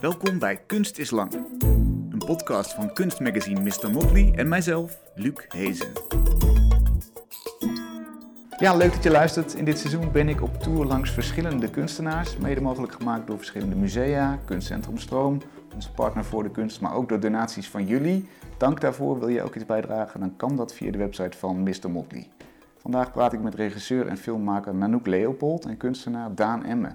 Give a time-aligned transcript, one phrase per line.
[0.00, 1.32] Welkom bij Kunst is Lang,
[2.10, 3.90] een podcast van kunstmagazine Mr.
[3.90, 5.88] Motley en mijzelf, Luc Hezen.
[8.58, 9.54] Ja, leuk dat je luistert.
[9.54, 13.76] In dit seizoen ben ik op tour langs verschillende kunstenaars, mede mogelijk gemaakt door verschillende
[13.76, 15.40] musea, Kunstcentrum Stroom,
[15.74, 18.28] onze partner voor de kunst, maar ook door donaties van jullie.
[18.56, 19.18] Dank daarvoor.
[19.18, 21.90] Wil je ook iets bijdragen, dan kan dat via de website van Mr.
[21.90, 22.28] Motley.
[22.76, 26.92] Vandaag praat ik met regisseur en filmmaker Nanook Leopold en kunstenaar Daan Emme.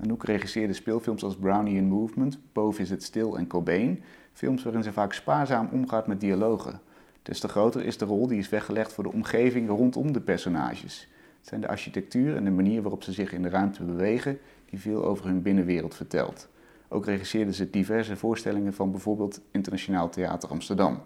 [0.00, 4.02] Nanook regisseerde speelfilms als Brownie in Movement, Boven is het stil en Cobain.
[4.32, 6.80] Films waarin ze vaak spaarzaam omgaat met dialogen.
[7.22, 11.08] Des te groter is de rol die is weggelegd voor de omgeving rondom de personages.
[11.38, 14.38] Het zijn de architectuur en de manier waarop ze zich in de ruimte bewegen
[14.70, 16.48] die veel over hun binnenwereld vertelt.
[16.88, 21.02] Ook regisseerde ze diverse voorstellingen van bijvoorbeeld Internationaal Theater Amsterdam.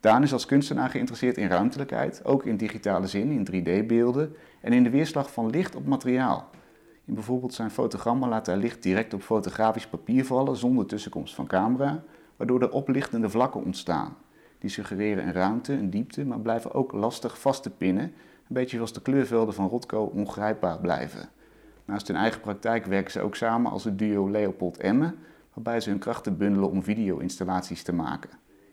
[0.00, 4.82] Daan is als kunstenaar geïnteresseerd in ruimtelijkheid, ook in digitale zin, in 3D-beelden en in
[4.82, 6.50] de weerslag van licht op materiaal.
[7.14, 12.02] Bijvoorbeeld zijn fotogrammen laat hij licht direct op fotografisch papier vallen zonder tussenkomst van camera,
[12.36, 14.16] waardoor er oplichtende vlakken ontstaan.
[14.58, 18.12] Die suggereren een ruimte, een diepte, maar blijven ook lastig vast te pinnen, een
[18.54, 21.28] beetje zoals de kleurvelden van Rotko ongrijpbaar blijven.
[21.84, 25.14] Naast hun eigen praktijk werken ze ook samen als het duo Leopold Emme,
[25.54, 28.30] waarbij ze hun krachten bundelen om video-installaties te maken.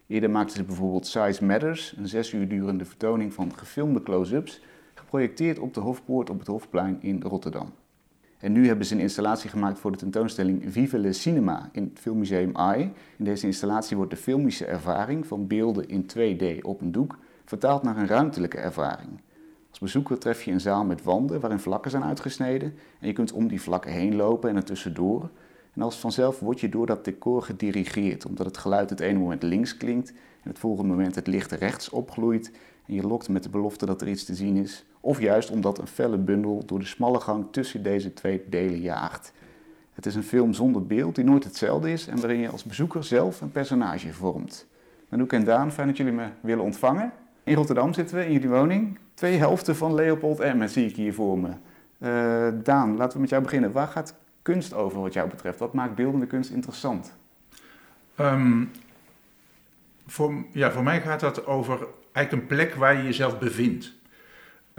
[0.07, 4.61] Eerder maakten ze bijvoorbeeld Size Matters, een zes uur durende vertoning van gefilmde close-ups,
[4.93, 7.73] geprojecteerd op de Hofpoort op het Hofplein in Rotterdam.
[8.39, 11.99] En nu hebben ze een installatie gemaakt voor de tentoonstelling Vive le Cinema in het
[11.99, 12.81] Filmmuseum AI.
[13.17, 17.83] In deze installatie wordt de filmische ervaring van beelden in 2D op een doek vertaald
[17.83, 19.09] naar een ruimtelijke ervaring.
[19.69, 23.31] Als bezoeker tref je een zaal met wanden waarin vlakken zijn uitgesneden en je kunt
[23.31, 25.29] om die vlakken heen lopen en er tussendoor.
[25.73, 29.43] En als vanzelf word je door dat decor gedirigeerd, omdat het geluid het ene moment
[29.43, 30.09] links klinkt
[30.43, 32.51] en het volgende moment het licht rechts opgloeit
[32.85, 35.77] en je lokt met de belofte dat er iets te zien is, of juist omdat
[35.77, 39.33] een felle bundel door de smalle gang tussen deze twee delen jaagt.
[39.93, 43.03] Het is een film zonder beeld die nooit hetzelfde is en waarin je als bezoeker
[43.03, 44.67] zelf een personage vormt.
[45.09, 47.11] Manouk en Daan, fijn dat jullie me willen ontvangen.
[47.43, 48.97] In Rotterdam zitten we, in jullie woning.
[49.13, 51.49] Twee helften van Leopold Emmen zie ik hier voor me.
[51.97, 53.71] Uh, Daan, laten we met jou beginnen.
[53.71, 55.59] Waar gaat kunst over wat jou betreft?
[55.59, 57.13] Wat maakt beeldende kunst interessant?
[58.19, 58.71] Um,
[60.07, 63.93] voor, ja, voor mij gaat dat over eigenlijk een plek waar je jezelf bevindt.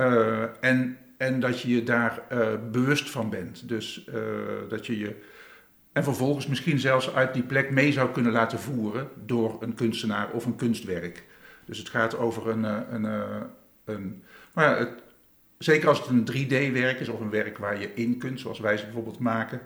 [0.01, 3.69] Uh, en, en dat je je daar uh, bewust van bent.
[3.69, 4.15] Dus uh,
[4.69, 5.17] dat je je.
[5.93, 10.31] En vervolgens misschien zelfs uit die plek mee zou kunnen laten voeren door een kunstenaar
[10.31, 11.25] of een kunstwerk.
[11.65, 12.65] Dus het gaat over een.
[12.95, 13.05] een,
[13.85, 14.23] een
[14.55, 15.03] maar ja, het,
[15.59, 18.77] zeker als het een 3D-werk is of een werk waar je in kunt, zoals wij
[18.77, 19.61] ze bijvoorbeeld maken,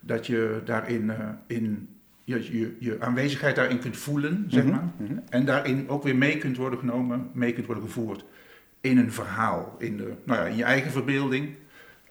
[0.00, 1.12] dat je daarin
[1.46, 1.88] in
[2.24, 4.90] je, je, je aanwezigheid daarin kunt voelen, zeg maar.
[4.96, 5.22] Mm -hmm.
[5.28, 8.24] En daarin ook weer mee kunt worden genomen, mee kunt worden gevoerd
[8.84, 9.74] in een verhaal.
[9.78, 11.56] In, de, nou ja, in je eigen verbeelding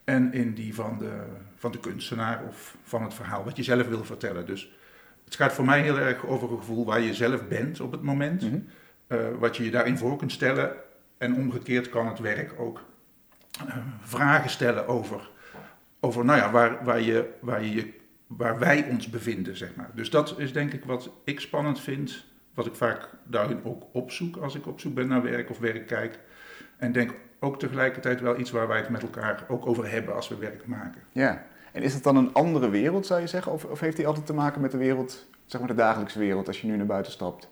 [0.04, 1.24] en in die van de,
[1.56, 4.46] van de kunstenaar of van het verhaal wat je zelf wil vertellen.
[4.46, 4.72] Dus
[5.26, 8.02] het gaat voor mij heel erg over een gevoel waar je zelf bent op het
[8.02, 8.42] moment.
[8.42, 8.66] Mm -hmm.
[9.08, 10.76] uh, wat je je daarin voor kunt stellen.
[11.18, 12.84] En omgekeerd kan het werk ook
[13.66, 15.30] uh, vragen stellen over,
[16.00, 17.94] over nou ja, waar, waar, je, waar je je
[18.28, 19.90] waar wij ons bevinden, zeg maar.
[19.94, 24.38] Dus dat is denk ik wat ik spannend vind, wat ik vaak daarin ook opzoek
[24.38, 26.20] als ik op zoek ben naar werk of werk kijk.
[26.84, 30.28] En denk ook tegelijkertijd wel iets waar wij het met elkaar ook over hebben als
[30.28, 31.02] we werk maken.
[31.12, 33.52] Ja, en is het dan een andere wereld, zou je zeggen?
[33.52, 36.48] Of, of heeft die altijd te maken met de wereld, zeg maar de dagelijkse wereld,
[36.48, 37.50] als je nu naar buiten stapt?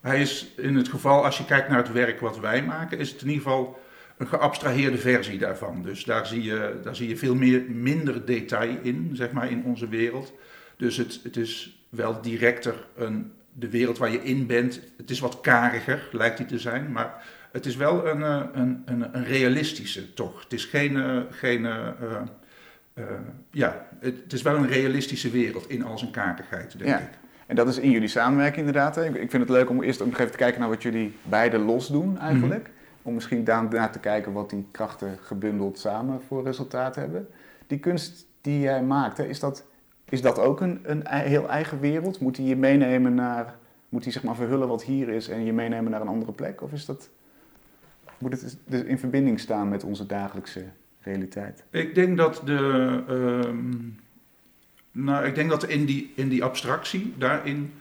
[0.00, 3.10] Hij is in het geval, als je kijkt naar het werk wat wij maken, is
[3.10, 3.78] het in ieder geval
[4.16, 5.82] een geabstraheerde versie daarvan.
[5.82, 9.64] Dus daar zie je, daar zie je veel meer, minder detail in, zeg maar, in
[9.64, 10.32] onze wereld.
[10.76, 14.80] Dus het, het is wel directer een, de wereld waar je in bent.
[14.96, 18.20] Het is wat kariger, lijkt die te zijn, maar het is wel een,
[18.60, 20.42] een, een, een realistische toch.
[20.42, 21.86] Het is geen, geen uh,
[22.94, 23.04] uh,
[23.50, 26.98] ja, het is wel een realistische wereld in al zijn kakigheid, denk ja.
[26.98, 27.10] ik.
[27.46, 28.94] En dat is in jullie samenwerking inderdaad.
[28.94, 29.04] Hè?
[29.04, 31.88] Ik vind het leuk om eerst nog even te kijken naar wat jullie beiden los
[31.88, 32.60] doen eigenlijk.
[32.60, 32.76] Mm -hmm
[33.08, 37.28] om misschien daarna te kijken wat die krachten gebundeld samen voor resultaat hebben.
[37.66, 39.64] Die kunst die jij maakt, is, dat,
[40.04, 42.20] is dat ook een, een heel eigen wereld?
[42.20, 43.56] Moet hij je meenemen naar,
[43.88, 46.62] moet hij zeg maar verhullen wat hier is en je meenemen naar een andere plek?
[46.62, 47.10] Of is dat,
[48.18, 50.64] moet het dus in verbinding staan met onze dagelijkse
[51.00, 51.64] realiteit?
[51.70, 53.58] Ik denk dat de, uh,
[54.92, 57.72] nou, ik denk dat in die, in die abstractie, daarin,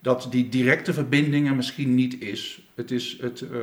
[0.00, 2.68] dat die directe verbinding er misschien niet is.
[2.74, 3.60] Het is het, uh,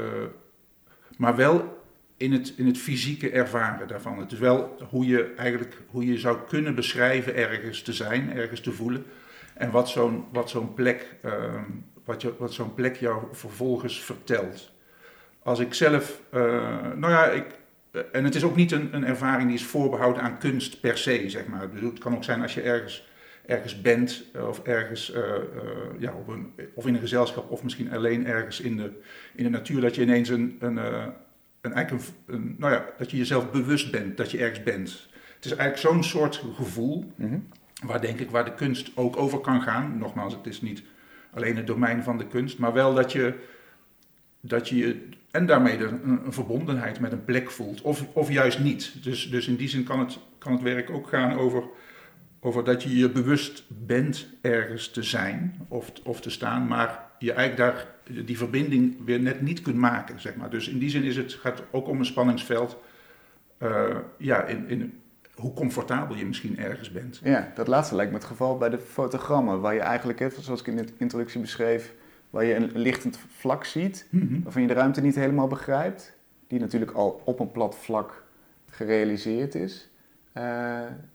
[1.17, 1.83] maar wel
[2.17, 4.19] in het, in het fysieke ervaren daarvan.
[4.19, 8.61] Het is wel hoe je eigenlijk hoe je zou kunnen beschrijven ergens te zijn, ergens
[8.61, 9.05] te voelen.
[9.53, 11.61] En wat zo'n, wat zo'n plek, uh,
[12.05, 14.71] wat, je, wat zo'n plek jou vervolgens vertelt.
[15.43, 16.41] Als ik zelf, uh,
[16.95, 17.45] nou ja, ik,
[18.11, 21.29] en het is ook niet een, een ervaring die is voorbehouden aan kunst per se,
[21.29, 21.71] zeg maar.
[21.71, 23.09] Dus het kan ook zijn als je ergens
[23.45, 25.13] ergens bent of ergens
[25.99, 28.91] ja, op een, of in een gezelschap of misschien alleen ergens in de,
[29.35, 30.77] in de natuur, dat je ineens een, een,
[31.61, 35.09] een, eigenlijk een, nou ja, dat je jezelf bewust bent dat je ergens bent.
[35.35, 37.39] Het is eigenlijk zo'n soort gevoel mhm.
[37.85, 39.97] waar denk ik waar de kunst ook over kan gaan.
[39.97, 40.83] Nogmaals, het is niet
[41.33, 43.33] alleen het domein van de kunst, maar wel dat je
[44.41, 49.03] dat je en daarmee een, een, verbondenheid met een plek voelt, of, of juist niet.
[49.03, 51.63] Dus, dus in die zin kan het, kan het werk ook gaan over,
[52.39, 57.33] over dat je je bewust bent ergens te zijn of, of te staan, maar je
[57.33, 57.87] eigenlijk daar
[58.25, 60.49] die verbinding weer net niet kunt maken, zeg maar.
[60.49, 62.77] Dus in die zin is het, gaat het ook om een spanningsveld,
[63.59, 65.01] uh, ja, in, in
[65.33, 67.19] hoe comfortabel je misschien ergens bent.
[67.23, 70.67] Ja, dat laatste lijkt me het geval bij de fotogrammen, waar je eigenlijk, zoals ik
[70.67, 71.93] in de introductie beschreef,
[72.31, 74.41] waar je een lichtend vlak ziet, mhm.
[74.43, 76.17] waarvan je de ruimte niet helemaal begrijpt,
[76.47, 78.23] die natuurlijk al op een plat vlak
[78.69, 79.89] gerealiseerd is.
[80.37, 80.43] Uh,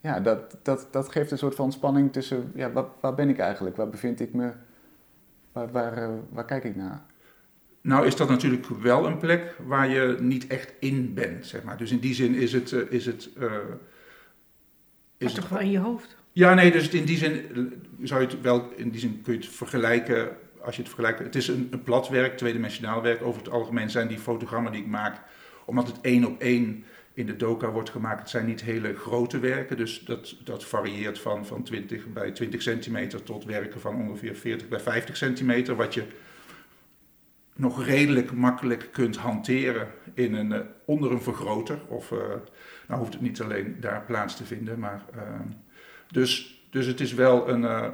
[0.00, 3.38] ja, dat, dat, dat geeft een soort van spanning tussen, ja, waar, waar ben ik
[3.38, 3.76] eigenlijk?
[3.76, 4.50] Waar bevind ik me?
[5.52, 7.02] Waar, waar, uh, waar kijk ik naar?
[7.80, 11.76] Nou is dat natuurlijk wel een plek waar je niet echt in bent, zeg maar.
[11.76, 12.70] Dus in die zin is het...
[12.70, 13.30] Uh, is het
[15.18, 16.16] is het toch wel in je hoofd?
[16.32, 17.44] Ja, nee, dus in die zin
[18.02, 20.36] zou je het wel, in die zin kun je het vergelijken
[20.66, 23.22] als je het vergelijkt, het is een, een plat werk, tweedimensionaal werk.
[23.22, 25.20] Over het algemeen zijn die fotogrammen die ik maak,
[25.64, 26.84] omdat het één op één
[27.14, 29.76] in de doka wordt gemaakt, het zijn niet hele grote werken.
[29.76, 34.68] Dus dat, dat varieert van, van 20 bij 20 centimeter tot werken van ongeveer 40
[34.68, 35.76] bij 50 centimeter.
[35.76, 36.04] Wat je
[37.54, 41.78] nog redelijk makkelijk kunt hanteren in een, uh, onder een vergroter.
[41.88, 42.18] Of uh,
[42.88, 45.04] nou hoeft het niet alleen daar plaats te vinden, maar.
[45.14, 45.22] Uh,
[46.10, 47.90] dus dus het is, wel een, uh,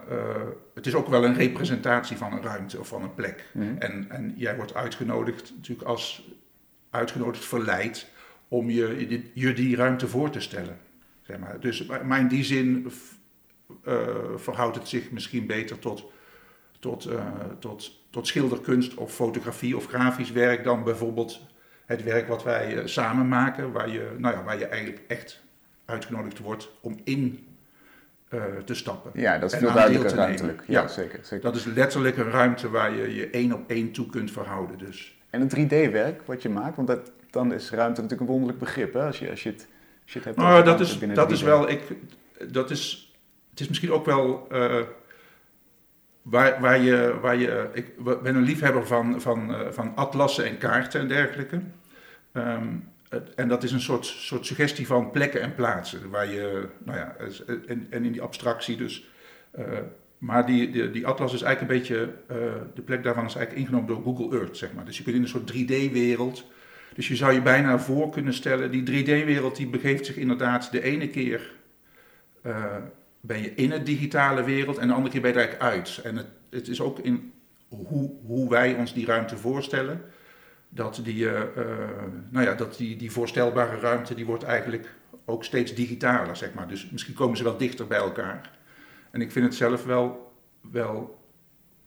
[0.74, 3.50] het is ook wel een representatie van een ruimte of van een plek.
[3.52, 3.76] Mhm.
[3.78, 6.30] en, en jij wordt uitgenodigd, natuurlijk als
[6.90, 8.10] uitgenodigd verleid,
[8.48, 10.78] om je, je die ruimte voor te stellen.
[11.22, 11.60] Zeg maar.
[11.60, 12.92] Dus maar in die zin
[13.84, 16.12] uh, verhoudt het zich misschien beter tot,
[16.78, 17.08] tot,
[17.58, 21.40] tot, tot schilderkunst of fotografie of grafisch werk dan bijvoorbeeld
[21.86, 25.42] het werk wat wij samen maken, waar je, nou ja, waar je eigenlijk echt
[25.84, 27.46] uitgenodigd wordt om in
[28.34, 29.10] uh, te stappen.
[29.14, 30.62] Ja, dat is veel duidelijker ruimtelijk.
[30.66, 31.44] Ja, zeker, zeker.
[31.44, 34.78] Dat is letterlijk een ruimte waar je je één op één toe kunt verhouden.
[34.78, 35.18] Dus.
[35.30, 38.92] En een 3D-werk wat je maakt, want dat, dan is ruimte natuurlijk een wonderlijk begrip,
[38.92, 39.02] hè?
[39.02, 39.66] Als, je, als je het,
[40.02, 41.82] als je het hebt nou, dat is, dat is wel, ik,
[42.50, 43.12] dat is,
[43.50, 44.80] het is misschien ook wel uh,
[46.22, 50.58] waar, waar je, waar je, ik ben een liefhebber van, van, uh, van atlassen en
[50.58, 51.60] kaarten en dergelijke.
[52.32, 52.91] Um,
[53.34, 56.10] en dat is een soort, soort suggestie van plekken en plaatsen.
[56.10, 57.16] Waar je, nou ja,
[57.66, 59.10] en, en in die abstractie dus.
[59.58, 59.64] Uh,
[60.18, 63.94] maar die, die, atlas is eigenlijk een beetje, uh, de plek daarvan is eigenlijk ingenomen
[63.94, 64.84] door Google Earth, zeg maar.
[64.84, 66.44] Dus je kunt in een soort 3D-wereld.
[66.94, 70.82] Dus je zou je bijna voor kunnen stellen, die 3D-wereld die begeeft zich inderdaad de
[70.82, 71.52] ene keer
[72.46, 72.76] uh,
[73.20, 76.00] ben je in het digitale wereld en de andere keer ben je er eigenlijk uit.
[76.04, 77.32] En het, het is ook in
[77.68, 80.00] hoe, hoe wij ons die ruimte voorstellen
[80.74, 81.40] dat die, uh,
[82.30, 86.68] nou ja, dat die, die voorstelbare ruimte die wordt eigenlijk ook steeds digitaler, zeg maar.
[86.68, 88.58] Dus misschien komen ze wel dichter bij elkaar.
[89.10, 90.32] En ik vind het zelf wel,
[90.70, 91.24] wel,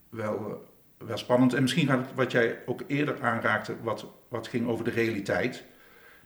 [0.10, 0.62] wel,
[1.00, 1.54] eh, wel spannend.
[1.54, 5.64] En misschien gaat het wat jij ook eerder aanraakte, wat, wat ging over de realiteit.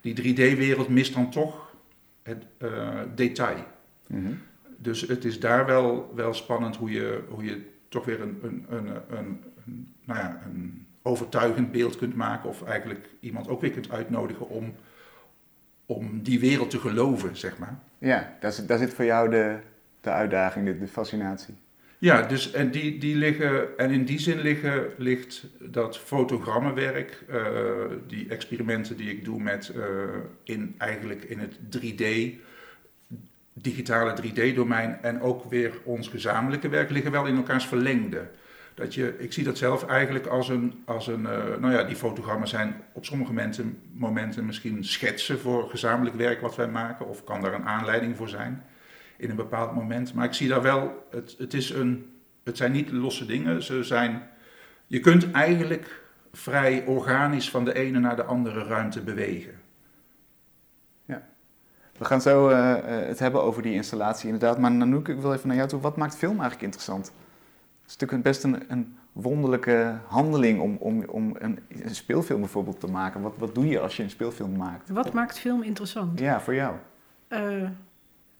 [0.01, 1.73] Die 3D-wereld mist dan toch
[2.23, 3.65] het uh, detail.
[4.07, 4.31] Mhm.
[4.77, 8.65] Dus het is daar wel, wel spannend hoe je, hoe je toch weer een, een,
[8.69, 12.49] een, een, een nou ja, een overtuigend beeld kunt maken.
[12.49, 14.75] Of eigenlijk iemand ook weer kunt uitnodigen om,
[15.85, 17.79] om die wereld te geloven, zeg maar.
[17.97, 19.57] Ja, daar zit, daar zit voor jou de,
[20.01, 21.55] de uitdaging, de, de fascinatie.
[21.99, 27.37] Ja, dus en, die, die liggen, en in die zin liggen, ligt dat fotogrammenwerk, uh,
[28.07, 29.83] die experimenten die ik doe met uh,
[30.43, 32.05] in, eigenlijk in het 3D,
[33.53, 38.27] digitale 3D-domein en ook weer ons gezamenlijke werk liggen wel in elkaars verlengde.
[38.79, 41.95] Dat je, ik zie dat zelf eigenlijk als een, als een uh, nou ja, die
[41.95, 47.41] fotogrammen zijn op sommige momenten, misschien schetsen voor gezamenlijk werk wat wij maken, of kan
[47.41, 48.63] daar een aanleiding voor zijn
[49.17, 50.13] in een bepaald moment.
[50.13, 52.11] Maar ik zie daar wel, het, het, is een,
[52.43, 54.27] het zijn niet losse dingen, ze zijn,
[54.87, 59.53] je kunt eigenlijk vrij organisch van de ene naar de andere ruimte bewegen.
[61.05, 61.27] Ja.
[61.97, 65.47] We gaan zo uh, het hebben over die installatie inderdaad, maar Nanoek, ik wil even
[65.47, 65.79] naar jou toe.
[65.79, 67.11] Wat maakt film eigenlijk interessant?
[67.89, 72.87] Is natuurlijk best een, een wonderlijke handeling om, om, om een, een, speelfilm bijvoorbeeld te
[72.87, 73.21] maken.
[73.21, 74.89] Wat, wat doe je als je een speelfilm maakt?
[74.89, 76.19] Wat maakt film interessant?
[76.19, 76.75] Ja, voor jou.
[77.29, 77.69] Uh,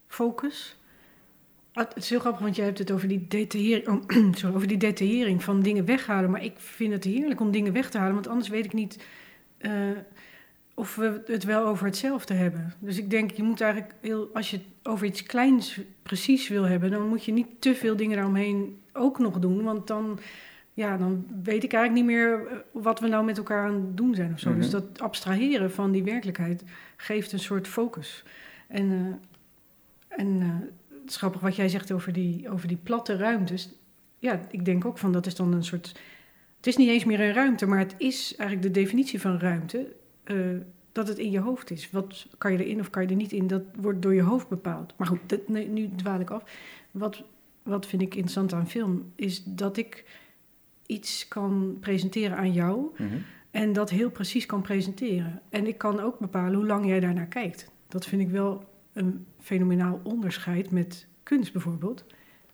[0.08, 0.78] focus.
[1.74, 3.88] Ah, het is heel grappig, want jij hebt het over die, detaillering,
[4.18, 6.32] oh, sorry, over die detaillering van dingen weghalen.
[6.32, 9.04] Maar ik vind het heerlijk om dingen weg te halen, want anders weet ik niet...
[9.60, 9.72] Uh,
[10.74, 12.74] of we het wel over hetzelfde hebben.
[12.80, 16.64] Dus ik denk, je moet eigenlijk heel, als je het over iets kleins precies wil
[16.64, 19.64] hebben, dan moet je niet te veel dingen daaromheen ook nog doen.
[19.64, 20.20] Want dan,
[20.74, 23.98] ja, dan weet ik eigenlijk niet meer eh, wat we nou met elkaar aan het
[23.98, 24.50] doen zijn of zo.
[24.50, 24.60] Mhm.
[24.60, 26.64] Dus dat abstraheren van die werkelijkheid
[26.98, 28.24] geeft een soort focus.
[28.68, 29.20] En,
[30.10, 30.42] eh, en
[31.02, 33.70] het is grappig wat jij zegt over die, over die platte ruimtes.
[34.20, 35.88] Ja, ik denk ook van dat is dan een soort.
[36.58, 39.96] Het is niet eens meer een ruimte, maar het is eigenlijk de definitie van ruimte.
[40.92, 41.92] dat het in je hoofd is.
[41.92, 43.48] Wat kan je erin of kan je er niet in?
[43.48, 44.94] Dat wordt door je hoofd bepaald.
[44.98, 46.44] Maar goed, dat, nee, nu dwaal ik af.
[46.92, 47.24] Wat,
[47.70, 50.06] wat vind ik interessant aan film, is dat ik
[50.86, 53.08] iets kan presenteren aan jou Mhm.
[53.52, 55.42] en dat heel precies kan presenteren.
[55.50, 57.72] En ik kan ook bepalen hoe lang jij daarnaar kijkt.
[57.88, 62.06] Dat vind ik wel een fenomenaal onderscheid met kunst bijvoorbeeld.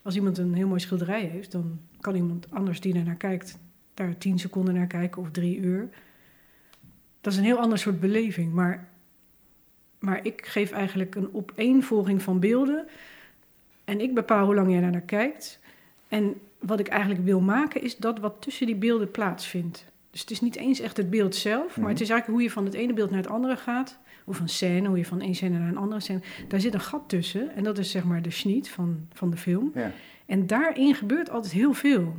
[0.02, 3.58] Als iemand een heel mooi schilderij heeft, dan kan iemand anders die daarnaar kijkt,
[3.94, 5.90] daar tien seconden naar kijken of drie uur.
[7.22, 8.54] Dat is een heel ander soort beleving.
[8.54, 8.90] Maar,
[10.00, 12.88] maar ik geef eigenlijk een opeenvolging van beelden.
[13.86, 15.60] En ik bepaal hoe lang jij daarnaar kijkt.
[16.08, 19.86] En wat ik eigenlijk wil maken, is dat wat tussen die beelden plaatsvindt.
[20.12, 21.90] Dus het is niet eens echt het beeld zelf, maar Mhm.
[21.90, 24.00] het is eigenlijk hoe je van het ene beeld naar het andere gaat.
[24.26, 26.20] Of een scène, hoe je van één scène naar een andere scène.
[26.48, 27.56] Daar zit een gat tussen.
[27.56, 29.72] En dat is zeg maar de schniet van, van de film.
[29.74, 29.92] Ja.
[30.26, 32.16] En daarin gebeurt altijd heel veel.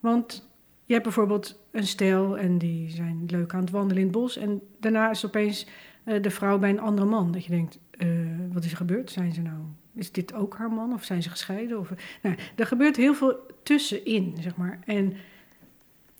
[0.00, 0.48] Want
[0.84, 4.36] je hebt bijvoorbeeld een stel en die zijn leuk aan het wandelen in het bos.
[4.36, 5.66] En daarna is opeens
[6.04, 7.32] eh, de vrouw bij een andere man.
[7.32, 8.08] Dat je denkt, eh,
[8.52, 9.10] wat is er gebeurd?
[9.10, 9.58] Zijn ze nou,
[9.98, 11.78] is dit ook haar man of zijn ze gescheiden?
[11.78, 11.90] Of,
[12.22, 14.78] nou, er gebeurt heel veel tussenin, zeg maar.
[14.84, 15.12] En,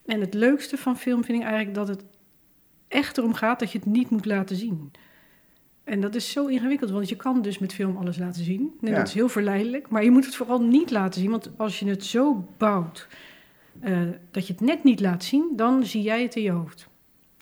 [0.06, 2.04] en het leukste van film vind ik eigenlijk dat het
[2.88, 4.92] echt erom gaat dat je het niet moet laten zien.
[5.84, 8.72] En dat is zo ingewikkeld, want je kan dus met film alles laten zien.
[8.80, 8.96] En Ja.
[8.96, 11.30] dat is heel verleidelijk, maar je moet het vooral niet laten zien.
[11.30, 13.08] Want als je het zo bouwt
[13.80, 16.88] eh, dat je het net niet laat zien, dan zie jij het in je hoofd.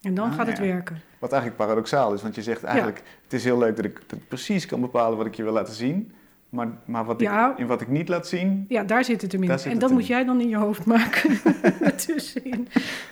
[0.00, 1.00] En dan Ah, gaat het werken.
[1.18, 4.18] Wat eigenlijk paradoxaal is, want je zegt eigenlijk, het is heel leuk dat ik, dat
[4.18, 6.12] ik precies kan bepalen wat ik je wil laten zien.
[6.56, 7.56] Maar, maar wat ik, Ja.
[7.56, 9.48] in wat ik niet laat zien, Ja, daar zit het hem in.
[9.48, 11.38] Daar zit En dat moet jij dan in je hoofd maken.
[11.96, 12.68] Tussenin.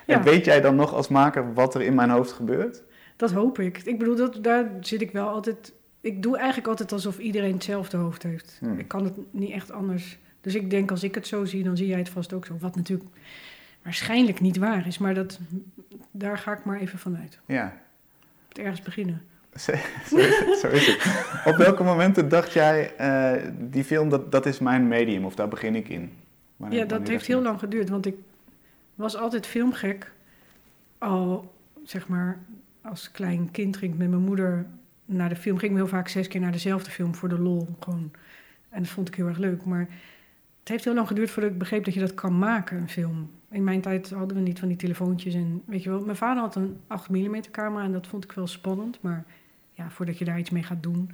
[0.07, 0.17] Ja.
[0.17, 2.83] En weet jij dan nog als maker wat er in mijn hoofd gebeurt?
[3.17, 3.83] Dat hoop ik.
[3.85, 5.73] Ik bedoel, dat, daar zit ik wel altijd.
[6.01, 8.57] Ik doe eigenlijk altijd alsof iedereen hetzelfde hoofd heeft.
[8.61, 8.79] Hmm.
[8.79, 10.19] Ik kan het niet echt anders.
[10.41, 12.57] Dus ik denk, als ik het zo zie, dan zie jij het vast ook zo.
[12.61, 13.09] Wat natuurlijk
[13.83, 15.39] waarschijnlijk niet waar is, maar dat,
[16.11, 17.39] daar ga ik maar even vanuit.
[17.47, 17.81] Ja,
[18.53, 19.23] ergens beginnen.
[19.57, 20.59] Zo is het.
[20.59, 21.27] Zo is het.
[21.45, 25.49] Op welke momenten dacht jij, eh, die film, dat, dat is mijn medium, of daar
[25.49, 26.13] begin ik in?
[26.57, 28.15] Wanneer- ja, dat heeft heel lang geduurd, want ik
[28.95, 30.13] was altijd filmgek.
[30.99, 31.53] Al,
[31.85, 32.39] zeg maar,
[32.83, 34.67] als klein kind ging ik met mijn moeder
[35.05, 35.59] naar de film.
[35.59, 37.69] Ging ik heel vaak zes keer naar dezelfde film voor de lol.
[37.81, 38.11] Gewoon.
[38.69, 39.65] En dat vond ik heel erg leuk.
[39.65, 39.89] Maar
[40.61, 43.31] het heeft heel lang geduurd voordat ik begreep dat je dat kan maken, een film.
[43.51, 46.01] In mijn tijd hadden we niet van die telefoontjes en weet je wel.
[46.05, 48.99] Mijn vader had een 8 mm camera en dat vond ik wel spannend.
[49.01, 49.25] Maar
[49.75, 51.11] ja, voordat je daar iets mee gaat doen.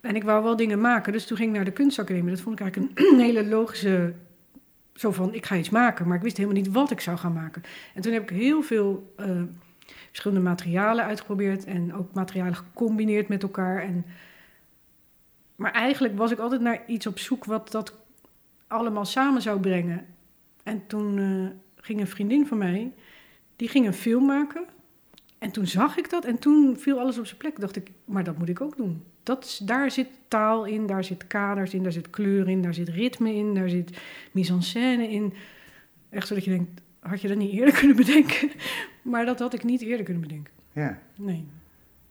[0.00, 2.30] En ik wou wel dingen maken, dus toen ging ik naar de kunstacademie.
[2.30, 4.14] Dat vond ik eigenlijk een hele logische
[4.94, 7.32] zo van, ik ga iets maken, maar ik wist helemaal niet wat ik zou gaan
[7.32, 7.62] maken.
[7.94, 9.42] En toen heb ik heel veel eh,
[10.08, 13.82] verschillende materialen uitgeprobeerd en ook materialen gecombineerd met elkaar.
[13.82, 14.04] En,
[15.56, 17.94] maar eigenlijk was ik altijd naar iets op zoek wat dat
[18.66, 20.06] allemaal samen zou brengen.
[20.62, 22.92] En toen eh, ging een vriendin van mij,
[23.56, 24.64] die ging een film maken.
[25.44, 27.60] En toen zag ik dat en toen viel alles op zijn plek.
[27.60, 29.02] Dacht ik, maar dat moet ik ook doen.
[29.22, 32.74] Dat is, daar zit taal in, daar zit kaders in, daar zit kleur in, daar
[32.74, 33.98] zit ritme in, daar zit
[34.32, 35.32] mise-en-scène in.
[36.10, 38.50] Echt zodat je denkt, had je dat niet eerder kunnen bedenken?
[39.02, 40.52] Maar dat had ik niet eerder kunnen bedenken.
[40.72, 40.98] Ja.
[41.16, 41.44] Nee.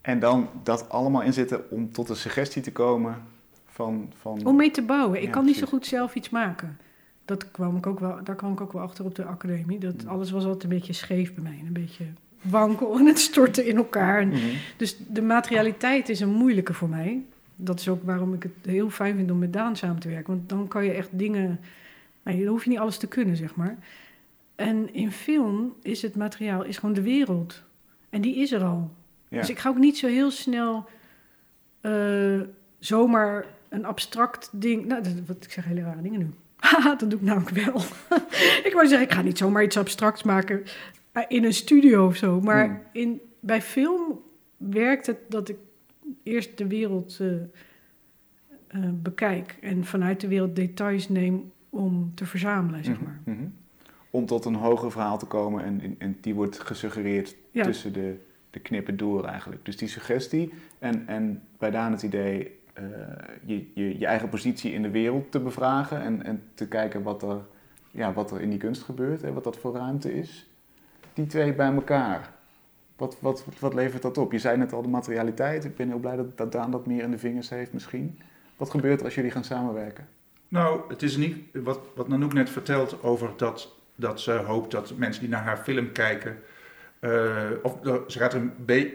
[0.01, 3.21] En dan dat allemaal inzetten om tot een suggestie te komen
[3.65, 4.11] van...
[4.19, 5.17] van Om mee te bouwen.
[5.17, 6.77] Ik Ja, kan niet zo goed zelf iets maken.
[7.25, 9.79] Dat kwam ik ook wel, daar kwam ik ook wel achter op de academie.
[9.79, 10.09] Dat Mm.
[10.09, 11.57] alles was altijd een beetje scheef bij mij.
[11.59, 12.05] en Een beetje
[12.43, 14.27] wankel en het stortte in elkaar.
[14.27, 14.37] Mhm.
[14.77, 17.23] Dus de materialiteit is een moeilijke voor mij.
[17.55, 20.33] Dat is ook waarom ik het heel fijn vind om met Daan samen te werken.
[20.33, 21.59] Want dan kan je echt dingen...
[22.23, 23.77] Nou, dan hoef je niet alles te kunnen, zeg maar.
[24.55, 27.63] En in film is het materiaal is gewoon de wereld.
[28.09, 28.91] En die is er al.
[29.27, 29.39] Ja.
[29.39, 30.85] Dus ik ga ook niet zo heel snel
[31.81, 32.41] eh,
[32.79, 34.85] zomaar een abstract ding...
[34.85, 36.29] Nou, dat, wat, ik zeg hele rare dingen nu.
[36.55, 37.81] Haha, dat doe ik namelijk wel.
[38.67, 40.63] ik wou zeggen, ik ga niet zomaar iets abstracts maken
[41.27, 42.41] in een studio of zo.
[42.41, 42.79] Maar Hmm.
[42.91, 44.19] in, bij film
[44.57, 45.57] werkt het dat ik
[46.23, 47.33] eerst de wereld eh,
[48.67, 53.19] eh, bekijk en vanuit de wereld details neem om te verzamelen, zeg maar.
[53.25, 53.47] Mhm, mhm.
[54.09, 57.63] Om tot een hoger verhaal te komen en, en, en die wordt gesuggereerd Ja.
[57.63, 58.15] tussen de,
[58.49, 59.65] de knippen door eigenlijk.
[59.65, 62.83] Dus die suggestie en, en bij Daan het idee eh,
[63.45, 67.23] je, je, je eigen positie in de wereld te bevragen en, en te kijken wat
[67.23, 67.41] er,
[67.91, 70.47] ja, wat er in die kunst gebeurt, hè, wat dat voor ruimte is.
[71.13, 72.31] Die twee bij elkaar.
[72.95, 74.31] Wat Wat, wat, levert dat op?
[74.31, 75.65] Je zei net al de materialiteit.
[75.65, 78.19] Ik ben heel blij dat, dat Daan dat meer in de vingers heeft misschien.
[78.57, 80.07] Wat gebeurt er als jullie gaan samenwerken?
[80.47, 84.97] Nou, het is niet wat, wat Nanoek net vertelt over dat, dat ze hoopt dat
[84.97, 86.37] mensen die naar haar film kijken.
[86.99, 87.77] eh, of
[88.07, 88.53] ze gaat er in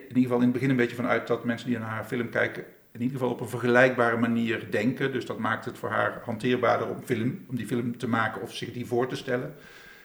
[0.09, 2.29] ieder geval in het begin een beetje van uit dat mensen die naar haar film
[2.29, 2.65] kijken.
[2.93, 5.13] in ieder geval op een vergelijkbare manier denken.
[5.13, 8.55] Dus dat maakt het voor haar hanteerbaarder om, film, om die film te maken of
[8.55, 9.55] zich die voor te stellen.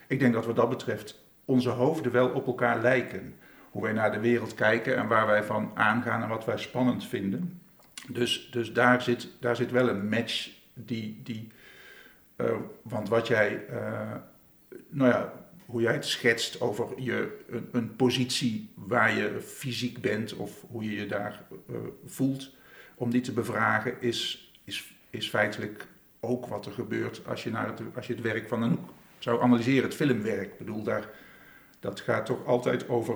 [0.07, 3.35] Ik denk dat wat dat betreft onze hoofden wel op elkaar lijken.
[3.71, 7.05] Hoe wij naar de wereld kijken en waar wij van aangaan en wat wij spannend
[7.07, 7.61] vinden.
[8.07, 11.21] Dus, dus daar, zit, daar zit wel een match die.
[11.23, 11.47] die
[12.35, 14.15] eh, want wat jij, eh,
[14.89, 15.33] nou ja,
[15.65, 20.83] hoe jij het schetst over je, een, een positie waar je fysiek bent of hoe
[20.83, 22.51] je je daar eh, voelt,
[22.95, 25.87] om die te bevragen, is, is, is feitelijk
[26.19, 28.79] ook wat er gebeurt als je, naar het, als je het werk van een
[29.19, 30.51] zou analyseren, het filmwerk.
[30.51, 31.09] Ik bedoel, daar,
[31.83, 33.15] dat gaat toch altijd over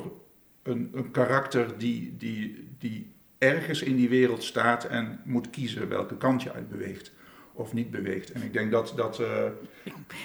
[0.64, 6.18] een, een karakter die, die, die ergens in die wereld staat en moet kiezen welke
[6.18, 7.12] kant je uit beweegt
[7.54, 8.32] of niet beweegt.
[8.32, 9.20] En ik denk dat dat.
[9.20, 9.44] eh,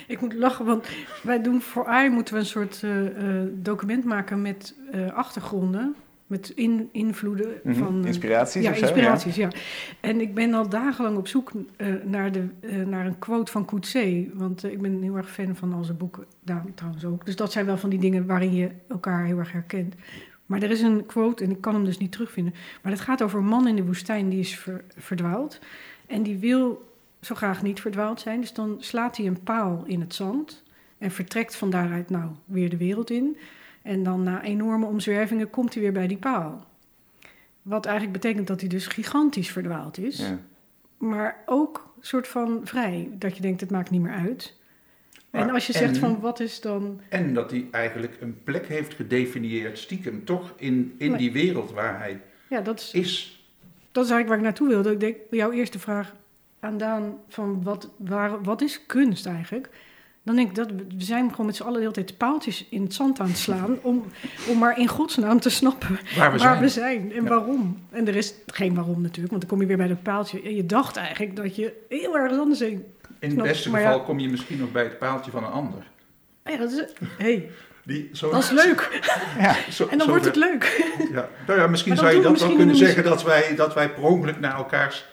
[0.07, 0.87] Ik moet lachen, want
[1.23, 3.07] wij doen voor AI moeten we een soort eh,
[3.41, 4.75] eh, document maken met
[5.15, 5.95] achtergronden.
[6.33, 7.75] Met in, invloeden Mhm.
[7.75, 8.01] van...
[8.01, 9.49] eh, Inspiraties ja, inspiraties, ja.
[10.01, 13.65] En ik ben al dagenlang op zoek eh, naar, de, eh, naar een quote van
[13.65, 14.31] Coetzee.
[14.35, 17.27] Want ik ben heel erg fan van al zijn boeken, Daan trouwens ook.
[17.27, 19.95] Dus dat zijn wel van die dingen waarin je elkaar heel erg herkent.
[20.47, 22.55] Maar er is een quote, en ik kan hem dus niet terugvinden.
[22.83, 25.59] Maar het gaat over een man in de woestijn die is ver- verdwaald.
[26.07, 26.89] En die wil
[27.21, 28.41] zo graag niet verdwaald zijn.
[28.41, 30.63] Dus dan slaat hij een paal in het zand.
[30.99, 33.37] En vertrekt van daaruit nou weer de wereld in.
[33.83, 36.67] En dan na enorme omzwervingen komt hij weer bij die paal.
[37.63, 40.19] Wat eigenlijk betekent dat hij dus gigantisch verdwaald is.
[40.19, 40.39] Ja.
[40.99, 43.09] Maar ook soort van vrij.
[43.13, 44.57] Dat je denkt, het maakt niet meer uit.
[45.31, 47.01] en Maar- als je zegt en- van, wat is dan...
[47.09, 51.99] en dat hij eigenlijk een plek heeft gedefinieerd, stiekem toch, in, in die wereld waar
[51.99, 53.47] hij Ja, dat is, is.
[53.93, 54.93] dat is eigenlijk waar ik naartoe wilde.
[54.93, 56.15] Ik denk, jouw eerste vraag
[56.61, 59.69] aan Daan van, wat, waar, wat is kunst eigenlijk?
[60.25, 62.83] Dan denk ik, dat, we zijn gewoon met z'n allen de hele tijd paaltjes in
[62.83, 63.79] het zand aan het slaan...
[63.83, 64.05] om,
[64.49, 66.61] om maar in godsnaam te snappen Waar we waar zijn.
[66.61, 67.29] we zijn en Ja.
[67.29, 67.87] waarom.
[67.91, 70.43] En er is geen waarom natuurlijk, want dan kom je weer bij dat paaltje.
[70.43, 72.85] En je dacht eigenlijk dat je heel erg anders heen...
[73.19, 74.05] In het beste maar geval ja.
[74.05, 75.83] kom je misschien nog bij het paaltje van een ander.
[76.45, 76.85] Ja, dat is,
[77.19, 77.51] hey,
[77.85, 79.01] Die zo, dat is leuk.
[79.39, 79.57] Ja.
[79.71, 80.93] zo- En dan wordt het leuk.
[81.13, 81.29] Ja.
[81.47, 84.41] Nou ja, misschien zou je dat wel kunnen zeggen dat wij, dat wij per ongeluk
[84.41, 85.05] naar elkaars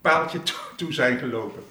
[0.00, 1.62] paaltje to- toe zijn gelopen.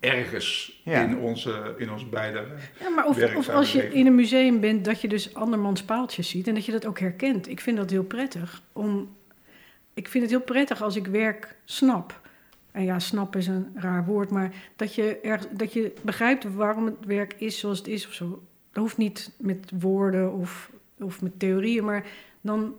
[0.00, 1.02] Ergens Ja.
[1.02, 2.44] in, onze, in ons beide.
[2.80, 6.48] Ja, maar of, als je in een museum bent, dat je dus andermans paaltjes ziet
[6.48, 7.48] en dat je dat ook herkent.
[7.48, 8.62] Ik vind dat heel prettig.
[8.72, 9.16] Om,
[9.94, 12.20] ik vind het heel prettig als ik werk snap.
[12.72, 16.86] En ja, snap is een raar woord, maar dat je, erg, dat je begrijpt waarom
[16.86, 18.42] het werk is zoals het is of zo.
[18.72, 22.06] Dat hoeft niet met woorden of, of met theorieën, maar
[22.40, 22.74] dan...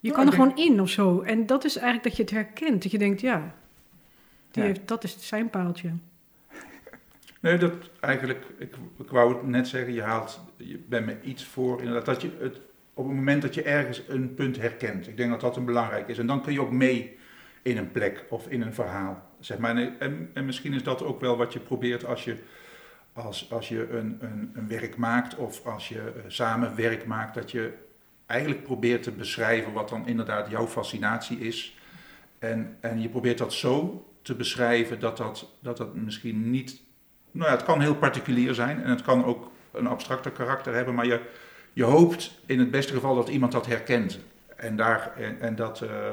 [0.00, 1.20] Je kan er gewoon in of zo.
[1.20, 2.82] En dat is eigenlijk dat je het herkent.
[2.82, 3.54] Dat je denkt, ja,
[4.50, 4.68] die Ja.
[4.68, 5.90] Heeft, dat is zijn paaltje.
[7.42, 8.74] Nee, dat eigenlijk, ik,
[9.10, 12.60] wou het net zeggen, je haalt, je bent me iets voor, inderdaad, dat je het,
[12.94, 16.08] op het moment dat je ergens een punt herkent, ik denk dat dat een belangrijk
[16.08, 17.18] is, en dan kun je ook mee
[17.62, 19.76] in een plek of in een verhaal, zeg maar.
[19.76, 22.36] En, en, en misschien is dat ook wel wat je probeert als je,
[23.12, 27.34] als, als je een, een, een werk maakt of als je eh, samen werk maakt,
[27.34, 27.72] dat je
[28.26, 31.78] eigenlijk probeert te beschrijven wat dan inderdaad jouw fascinatie is.
[32.38, 36.80] En, en je probeert dat zo te beschrijven dat dat, dat, dat misschien niet
[37.32, 40.94] nou ja, het kan heel particulier zijn en het kan ook een abstracter karakter hebben,
[40.94, 41.20] maar je,
[41.72, 44.18] je hoopt in het beste geval dat iemand dat herkent.
[44.56, 46.06] En, daar, en, en, dat, eh,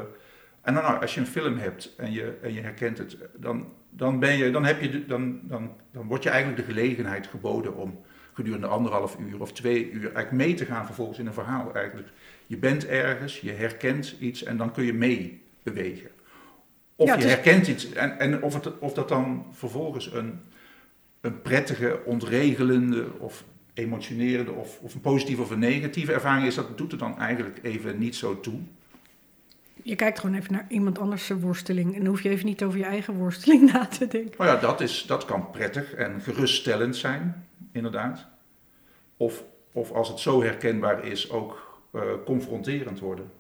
[0.62, 3.74] en dan, nou, als je een film hebt en je, en je herkent het, dan,
[3.90, 7.28] dan, ben je, dan, heb je de, dan, dan, dan wordt je eigenlijk de gelegenheid
[7.28, 8.02] geboden om
[8.34, 12.08] gedurende anderhalf uur of twee uur eigenlijk mee te gaan vervolgens in een verhaal eigenlijk.
[12.48, 16.10] Je bent ergens, je herkent iets en dan kun je mee bewegen.
[16.96, 20.40] Of Ja, je herkent iets en, en of, het, of dat dan vervolgens een,
[21.22, 26.78] een prettige, ontregelende of emotionerende of, of een positieve of een negatieve ervaring is, dat
[26.78, 28.60] doet er dan eigenlijk even niet zo toe.
[29.84, 31.94] Je kijkt gewoon even naar iemand anders zijn worsteling.
[31.94, 34.36] En dan hoef je even niet over je eigen worsteling na te denken.
[34.38, 38.28] Maar ja, dat, is, dat kan prettig en geruststellend zijn, inderdaad.
[39.18, 43.32] Of, of als het zo herkenbaar is, ook eh, confronterend worden.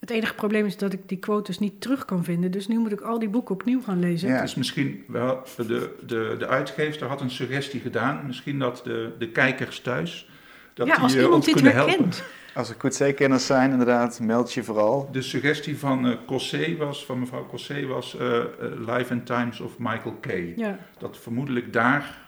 [0.00, 2.50] Het enige probleem is dat ik die quotes niet terug kan vinden.
[2.50, 4.28] Dus nu moet ik al die boeken opnieuw gaan lezen.
[4.28, 4.42] Ja.
[4.42, 9.28] Is misschien wel, de, de, de uitgever had een suggestie gedaan, misschien dat de, de
[9.28, 10.28] kijkers thuis,
[10.74, 11.92] dat Ja, die als eh, iemand ons dit kunnen helpen.
[11.94, 12.22] herkent.
[12.54, 15.08] Als er Coetzee-kenners zijn, inderdaad, meld je vooral.
[15.12, 18.44] De suggestie van eh Cossé was, van mevrouw Cossé was eh, eh,
[18.86, 20.52] Life and Times of Michael Kay.
[20.56, 22.18] Ja, Dat vermoedelijk daar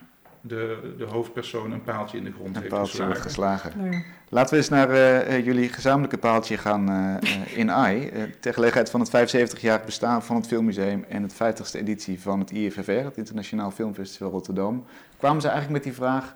[0.41, 3.71] de, de hoofdpersoon een paaltje in de grond Een heeft paaltje wordt geslagen.
[3.71, 3.91] geslagen.
[3.91, 4.01] Ja.
[4.29, 8.07] Laten we eens naar eh, eh, jullie gezamenlijke paaltje gaan eh, in AI.
[8.07, 12.39] Eh, ter gelegenheid van het 75-jarig bestaan van het Filmmuseum en het 50ste editie van
[12.39, 14.85] het IFFR, het Internationaal Filmfestival Rotterdam,
[15.17, 16.35] kwamen ze eigenlijk met die vraag: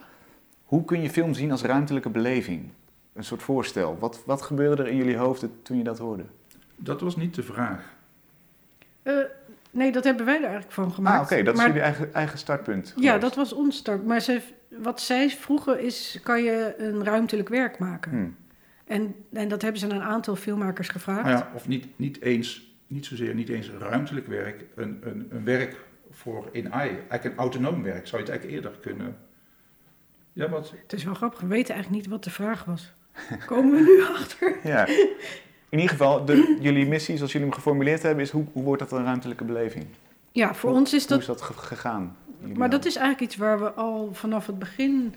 [0.63, 2.69] hoe kun je film zien als ruimtelijke beleving?
[3.13, 3.97] Een soort voorstel.
[3.99, 6.23] Wat, wat gebeurde er in jullie hoofden toen je dat hoorde?
[6.75, 7.93] Dat was niet de vraag.
[9.75, 11.17] Nee, dat hebben wij er eigenlijk van gemaakt.
[11.17, 12.93] ah, oké, dat is jullie eigen, eigen startpunt.
[12.95, 14.05] Ja, dat was ons start.
[14.05, 18.11] Maar ze, wat zij vroegen is, kan je een ruimtelijk werk maken?
[18.11, 18.29] Hm.
[18.91, 21.23] En, en dat hebben ze aan een aantal filmmakers gevraagd.
[21.23, 25.43] Nou ja, of niet, niet eens, niet zozeer niet eens ruimtelijk werk, een, een, een
[25.43, 25.75] werk
[26.11, 29.17] voor in AI, eigenlijk een autonoom werk, zou je het eigenlijk eerder kunnen.
[30.33, 30.73] Ja, wat?
[30.81, 32.93] Het is wel grappig, we weten eigenlijk niet wat de vraag was.
[33.45, 34.57] Komen we nu achter?
[34.63, 34.87] Ja.
[35.75, 38.81] In ieder geval, de, jullie missie, zoals jullie hem geformuleerd hebben, is hoe, hoe wordt
[38.81, 39.85] dat een ruimtelijke beleving?
[40.31, 41.19] Ja, voor Hoe- ons is Hoe dat...
[41.19, 42.15] is dat ge- gegaan?
[42.55, 45.15] Maar dat is eigenlijk iets waar we al vanaf het begin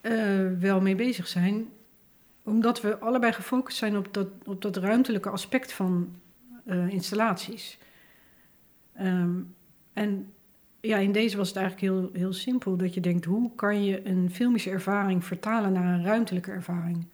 [0.00, 0.12] eh,
[0.58, 1.68] wel mee bezig zijn.
[2.42, 6.14] Omdat we allebei gefocust zijn op dat, op dat ruimtelijke aspect van
[6.64, 7.78] eh, installaties.
[8.94, 9.30] Ehm,
[9.92, 10.32] en
[10.80, 12.76] ja, in deze was het eigenlijk heel, heel simpel.
[12.76, 17.06] Dat je denkt, hoe kan je een filmische ervaring vertalen naar een ruimtelijke ervaring?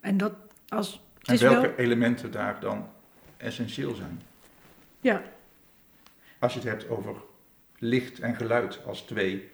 [0.00, 0.32] En dat
[0.70, 1.04] als...
[1.22, 2.88] En welke wel, elementen daar dan
[3.36, 4.20] essentieel zijn?
[5.00, 5.22] ja,
[6.38, 7.14] Als je het hebt over
[7.78, 9.48] licht en geluid als twee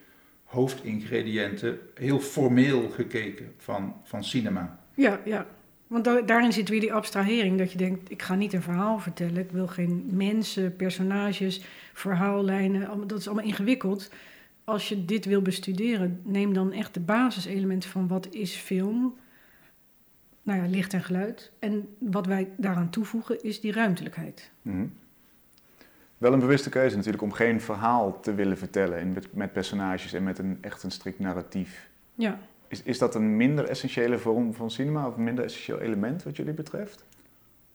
[0.45, 4.79] hoofdingrediënten, heel formeel gekeken van, van cinema.
[4.95, 5.47] Ja, ja.
[5.87, 7.59] Want da- daarin zit weer die abstrahering.
[7.59, 9.37] Dat je denkt, ik ga niet een verhaal vertellen.
[9.37, 11.61] Ik wil geen mensen, personages,
[11.93, 13.07] verhaallijnen.
[13.09, 14.11] Dat is allemaal ingewikkeld.
[14.65, 19.17] Als je dit wil bestuderen, neem dan echt de basiselementen van wat is film.
[20.47, 21.51] Nou ja, licht en geluid.
[21.59, 24.51] En wat wij daaraan toevoegen is die ruimtelijkheid.
[24.63, 24.87] Mhm.
[26.19, 30.13] Wel een bewuste keuze natuurlijk om geen verhaal te willen vertellen in, met, met personages
[30.13, 31.89] en met een echt een strikt narratief.
[32.15, 36.23] Ja, Is, is dat een minder essentiële vorm van cinema of een minder essentieel element
[36.23, 37.05] wat jullie betreft?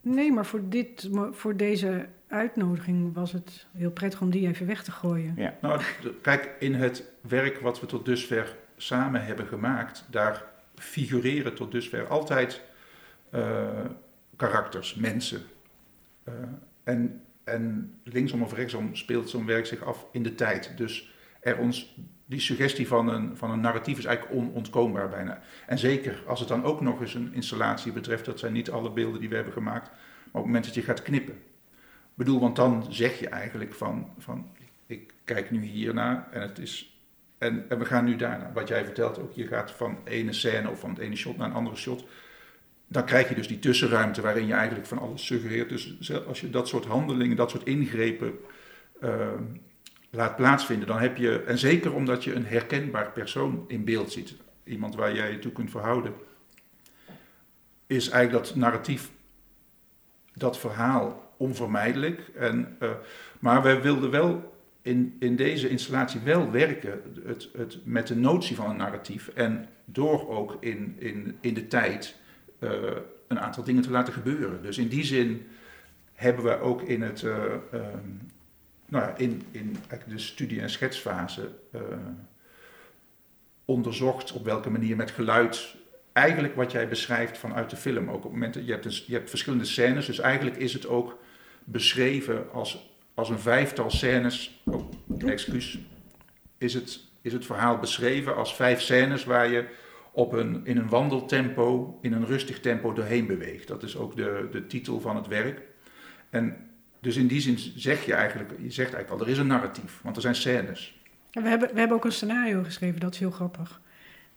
[0.02, 4.84] nee, maar voor, dit, voor deze uitnodiging was het heel prettig om die even weg
[4.84, 5.34] te gooien.
[5.38, 5.54] Ja.
[5.62, 5.82] Nou,
[6.22, 10.51] kijk, in het werk wat we tot dusver samen hebben gemaakt, daar
[10.82, 12.62] figureren tot dusver altijd
[13.30, 13.86] eh,
[14.36, 15.42] karakters, mensen.
[16.24, 16.34] Eh,
[16.84, 20.78] en, en linksom of rechtsom speelt zo'n werk zich af in de tijd.
[20.78, 25.42] Dus er ons, die suggestie van een, van een narratief is eigenlijk onontkoombaar bijna.
[25.68, 28.92] En zeker als het dan ook nog eens een installatie betreft, dat zijn niet alle
[28.92, 31.34] beelden die we hebben gemaakt, maar op het moment dat je gaat knippen.
[31.34, 34.52] Ik bedoel, want dan zeg je eigenlijk van, van
[34.86, 36.91] ik kijk nu hiernaar en het is.
[37.42, 38.52] En, en we gaan nu daarna.
[38.54, 41.48] Wat jij vertelt ook, je gaat van ene scène of van het ene shot naar
[41.48, 42.06] een andere shot.
[42.88, 45.70] Dan krijg je dus die tussenruimte waarin je eigenlijk van alles suggereert.
[45.70, 48.40] Dus als je dat soort handelingen, dat soort ingrepen
[49.00, 49.34] eh,
[50.10, 51.44] laat plaatsvinden, dan heb je.
[51.44, 55.52] En zeker omdat je een herkenbaar persoon in beeld ziet, iemand waar jij je toe
[55.52, 56.14] kunt verhouden,
[57.88, 59.12] is eigenlijk dat narratief,
[60.34, 62.22] dat verhaal onvermijdelijk.
[62.36, 62.90] En, eh,
[63.40, 64.52] maar we wilden wel
[64.82, 69.28] in, in deze installatie wel werken het, het, met de notie van een narratief.
[69.28, 72.16] En door ook in, in, in de tijd
[72.60, 72.72] eh,
[73.28, 74.62] een aantal dingen te laten gebeuren.
[74.62, 75.48] Dus in die zin
[76.14, 78.10] hebben we ook in, het, eh, ehm,
[78.88, 79.76] nou ja, in, in
[80.08, 81.82] de studie- en schetsfase eh,
[83.66, 85.76] onderzocht op welke manier met geluid
[86.14, 88.10] eigenlijk wat jij beschrijft vanuit de film.
[88.10, 90.88] Ook op het moment dat je hebt, je hebt verschillende scènes, dus eigenlijk is het
[90.88, 91.20] ook
[91.64, 92.91] beschreven als,
[93.22, 94.62] als een vijftal scènes.
[94.66, 94.92] Oh,
[95.26, 95.80] excuus.
[96.58, 99.66] Is het, is het verhaal beschreven als vijf scènes waar je
[100.12, 103.68] op een, in een wandeltempo, in een rustig tempo doorheen beweegt.
[103.68, 105.62] Dat is ook de, de titel van het werk.
[106.30, 106.58] En
[107.00, 110.00] dus in die zin zeg je eigenlijk, je zegt eigenlijk al, er is een narratief,
[110.04, 111.02] want er zijn scènes.
[111.32, 113.82] En we, hebben, we hebben ook een scenario geschreven, dat is heel grappig.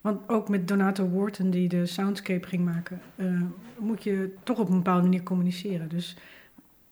[0.01, 3.43] Want ook met Donato Wharton, die de soundscape ging maken, eh,
[3.79, 5.89] moet je toch op een bepaalde manier communiceren.
[5.89, 6.17] Dus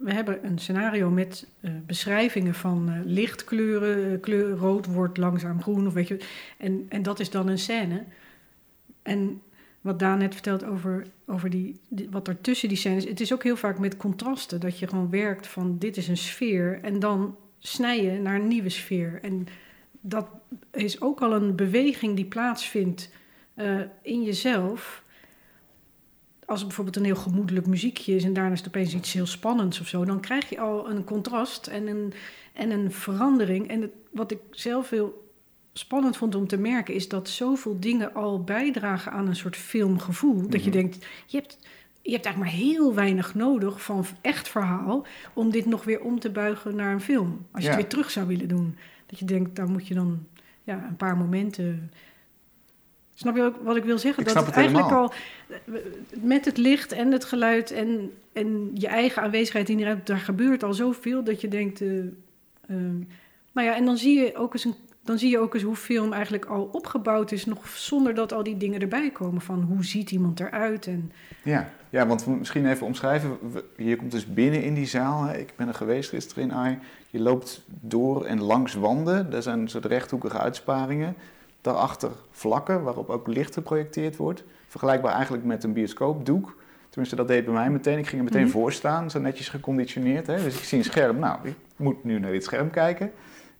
[0.03, 4.12] we hebben een scenario met eh, beschrijvingen van eh, lichtkleuren.
[4.12, 6.19] eh, kleur rood wordt langzaam groen, of weet je.
[6.59, 8.05] En, en dat is dan een scène.
[9.03, 9.43] En
[9.81, 13.05] wat Daan net vertelt over, over die, wat er tussen die scènes...
[13.05, 16.17] Het is ook heel vaak met contrasten, dat je gewoon werkt van dit is een
[16.17, 16.79] sfeer...
[16.83, 19.19] en dan snij je naar een nieuwe sfeer.
[19.23, 19.47] En
[20.01, 20.27] dat
[20.71, 23.11] is ook al een beweging die plaatsvindt
[24.03, 25.02] in jezelf.
[26.53, 29.27] Als het bijvoorbeeld een heel gemoedelijk muziekje is en daarna is het opeens iets heel
[29.27, 32.12] spannends of zo, dan krijg je al een contrast en een,
[32.53, 33.69] en een verandering.
[33.69, 35.31] En het, wat ik zelf heel
[35.73, 40.49] spannend vond om te merken, is dat zoveel dingen al bijdragen aan een soort filmgevoel.
[40.49, 40.79] Dat je Mhm.
[40.79, 41.59] denkt, je hebt,
[42.03, 46.19] je hebt eigenlijk maar heel weinig nodig van echt verhaal om dit nog weer om
[46.21, 47.47] te buigen naar een film.
[47.53, 47.75] Als je Ja.
[47.77, 48.77] het weer terug zou willen doen.
[49.07, 50.27] Dat je denkt, daar moet je dan
[50.65, 51.91] ja, een paar momenten.
[53.14, 54.22] Snap je ook wat ik wil zeggen?
[54.22, 55.12] Ik dat het het eigenlijk al
[55.48, 55.75] eh,
[56.20, 60.20] met het licht en het geluid en, en je eigen aanwezigheid in die ruimte, daar
[60.20, 61.81] gebeurt al zoveel dat je denkt.
[61.81, 61.88] eh,
[62.68, 62.98] ehm,
[63.53, 64.75] nou ja, en dan zie je ook eens een.
[65.05, 68.42] Dan zie je ook eens hoe film eigenlijk al opgebouwd is, nog zonder dat al
[68.42, 69.40] die dingen erbij komen.
[69.40, 70.87] Van hoe ziet iemand eruit?
[70.87, 73.38] En Ja, ja want we misschien even omschrijven.
[73.77, 75.22] Je komt dus binnen in die zaal.
[75.22, 75.38] Hè.
[75.38, 76.79] Ik ben er geweest gisteren in AI.
[77.11, 79.31] Je loopt door en langs wanden.
[79.31, 81.16] Daar zijn soort rechthoekige uitsparingen.
[81.62, 84.44] Daarachter vlakken waarop ook licht geprojecteerd wordt.
[84.68, 86.57] Vergelijkbaar eigenlijk met een bioscoopdoek.
[86.88, 87.98] Tenminste, dat deed bij mij meteen.
[87.98, 88.53] Ik ging er meteen Mhm.
[88.53, 90.27] voor staan, zo netjes geconditioneerd.
[90.27, 90.42] Hè.
[90.42, 91.18] Dus ik zie een scherm.
[91.18, 93.12] Nou, ik moet nu naar dit scherm kijken.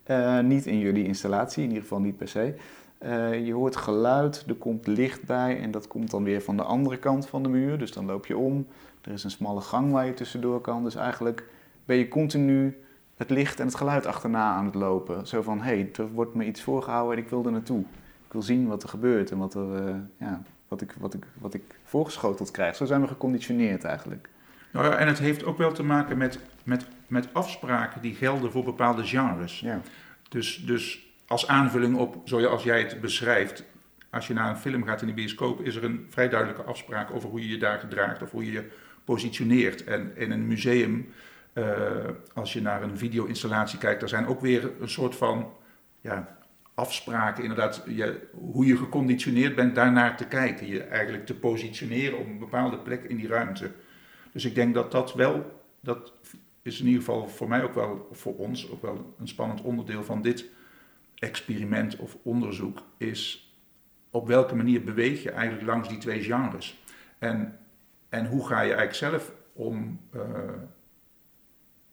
[0.02, 2.54] Eh, niet in jullie installatie, in ieder geval niet per se.
[2.98, 6.62] Eh, je hoort geluid, er komt licht bij en dat komt dan weer van de
[6.62, 7.78] andere kant van de muur.
[7.78, 8.66] Dus dan loop je om.
[9.00, 10.84] Er is een smalle gang waar je tussendoor kan.
[10.84, 11.44] Dus eigenlijk
[11.84, 12.76] ben je continu
[13.16, 15.27] het licht en het geluid achterna aan het lopen.
[15.27, 17.81] Zo van, hé, hey, er wordt me iets voorgehouden en ik wil er naartoe.
[18.27, 21.25] Ik wil zien wat er gebeurt en wat, er, eh, ja, wat, ik, wat, ik,
[21.38, 22.77] wat ik voorgeschoteld krijg.
[22.77, 24.29] Zo zijn we geconditioneerd eigenlijk.
[24.72, 28.51] Nou ja, en het heeft ook wel te maken met, met, met afspraken die gelden
[28.51, 29.61] voor bepaalde genres.
[29.61, 29.81] Ja,
[30.29, 33.64] Dus, dus als aanvulling op, zoals jij het beschrijft,
[34.11, 37.11] als je naar een film gaat in de bioscoop, is er een vrij duidelijke afspraak
[37.11, 38.68] over hoe je je daar gedraagt of hoe je je
[39.05, 39.85] positioneert.
[39.85, 41.12] En in een museum,
[41.52, 45.52] eh, als je naar een video-installatie kijkt, er zijn ook weer een soort van
[46.00, 46.36] ja,
[46.74, 50.66] afspraken, inderdaad, je, hoe je geconditioneerd bent daarnaar te kijken.
[50.66, 53.70] Je eigenlijk te positioneren op een bepaalde plek in die ruimte.
[54.32, 56.12] Dus ik denk dat dat wel, dat
[56.62, 60.04] is in ieder geval voor mij ook wel, voor ons ook wel een spannend onderdeel
[60.04, 60.44] van dit
[61.14, 63.52] experiment of onderzoek, is
[64.10, 66.82] op welke manier beweeg je eigenlijk langs die twee genres.
[67.18, 67.58] En,
[68.08, 70.20] en hoe ga je eigenlijk zelf om, eh,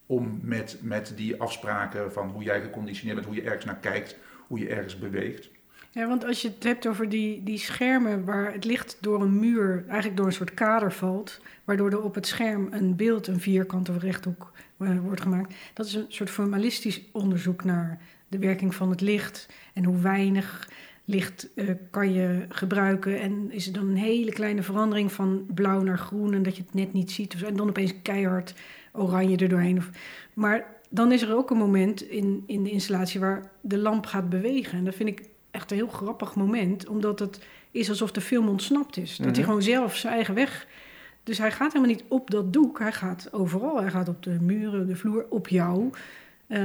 [0.09, 4.17] om met, met die afspraken van hoe jij geconditioneerd bent, hoe je ergens naar kijkt,
[4.47, 5.49] hoe je ergens beweegt.
[5.91, 9.39] Ja, want als je het hebt over die, die schermen waar het licht door een
[9.39, 13.39] muur, eigenlijk door een soort kader valt, waardoor er op het scherm een beeld, een
[13.39, 15.53] vierkant of rechthoek eh, wordt gemaakt.
[15.73, 20.69] Dat is een soort formalistisch onderzoek naar de werking van het licht en hoe weinig
[21.05, 23.19] licht eh, kan je gebruiken.
[23.19, 26.63] En is er dan een hele kleine verandering van blauw naar groen en dat je
[26.63, 27.43] het net niet ziet.
[27.43, 28.53] En dan opeens keihard
[28.99, 29.77] oranje er doorheen.
[29.77, 29.89] Of,
[30.33, 34.29] maar dan is er ook een moment in, in de installatie waar de lamp gaat
[34.29, 34.77] bewegen.
[34.77, 37.39] En dat vind ik echt een heel grappig moment, omdat het
[37.71, 39.17] is alsof de film ontsnapt is.
[39.17, 39.35] Dat Mhm.
[39.35, 40.67] hij gewoon zelf zijn eigen weg.
[41.23, 43.81] Dus hij gaat helemaal niet op dat doek, hij gaat overal.
[43.81, 45.89] Hij gaat op de muren, de vloer, op jou.
[46.47, 46.61] Eh,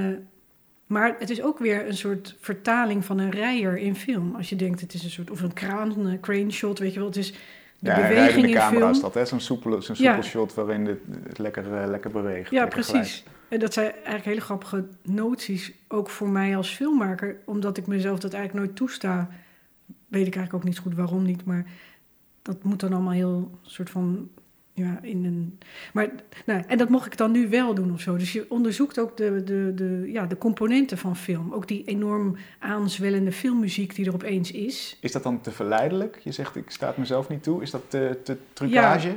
[0.87, 4.35] maar het is ook weer een soort vertaling van een rijer in film.
[4.37, 6.99] Als je denkt, het is een soort, of een kraan, een crane shot, weet je
[6.99, 7.09] wel.
[7.09, 7.35] Het is
[7.85, 8.90] de ja beweging in camera film.
[8.90, 9.25] is dat, hè?
[9.25, 10.12] Zo'n soepele, zo'n Ja.
[10.12, 12.51] soepel shot waarin het, het lekker, eh, lekker beweegt.
[12.51, 13.25] Ja, lekker precies.
[13.49, 18.18] En dat zijn eigenlijk hele grappige noties, ook voor mij als filmmaker, omdat ik mezelf
[18.18, 19.29] dat eigenlijk nooit toesta.
[19.87, 21.64] Weet ik eigenlijk ook niet zo goed waarom niet, maar
[22.42, 24.29] dat moet dan allemaal heel soort van,
[24.76, 25.58] ja, in een...
[25.92, 26.10] Maar,
[26.46, 28.16] nou, en dat mocht ik dan nu wel doen of zo.
[28.16, 31.52] Dus je onderzoekt ook de, de, de, ja, de componenten van film.
[31.52, 34.98] Ook die enorm aanzwellende filmmuziek die er opeens is.
[35.00, 36.18] Is dat dan te verleidelijk?
[36.22, 37.62] Je zegt, ik sta het mezelf niet toe.
[37.62, 39.16] Is dat te, te trucage?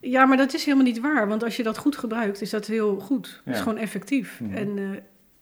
[0.00, 1.28] Ja, maar dat is helemaal niet waar.
[1.28, 3.26] Want als je dat goed gebruikt, is dat heel goed.
[3.44, 3.62] Het is Ja.
[3.62, 4.40] gewoon effectief.
[4.40, 4.54] Mhm.
[4.56, 4.78] En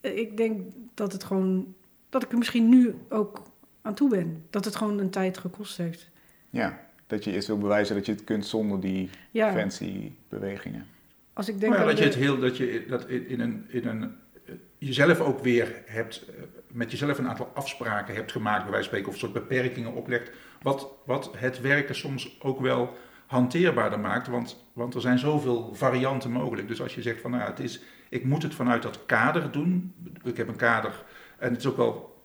[0.01, 0.61] eh, ik denk
[0.93, 1.73] dat het gewoon...
[2.09, 3.41] Dat ik er misschien nu ook
[3.81, 4.43] aan toe ben.
[4.49, 6.09] Dat het gewoon een tijd gekost heeft.
[6.49, 6.79] Ja,
[7.11, 10.85] dat je eerst wil bewijzen dat je het kunt zonder die Ja, fancy bewegingen.
[11.33, 13.65] als ik denk Maar ja, dat je het heel, dat je dat in in een,
[13.67, 14.03] in een,
[14.45, 18.89] eh, jezelf ook weer hebt, eh, met jezelf een aantal afspraken hebt gemaakt, bij wijze
[18.89, 23.99] van spreken, of een soort beperkingen oplegt, wat, wat het werken soms ook wel hanteerbaarder
[23.99, 26.67] maakt, want, want er zijn zoveel varianten mogelijk.
[26.67, 29.93] Dus als je zegt van, nou, het is, ik moet het vanuit dat kader doen,
[30.23, 31.03] ik heb een kader,
[31.37, 32.23] en het is ook wel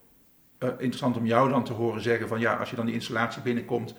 [0.59, 3.43] eh, interessant om jou dan te horen zeggen van, ja, als je dan die installatie
[3.43, 3.95] binnenkomt,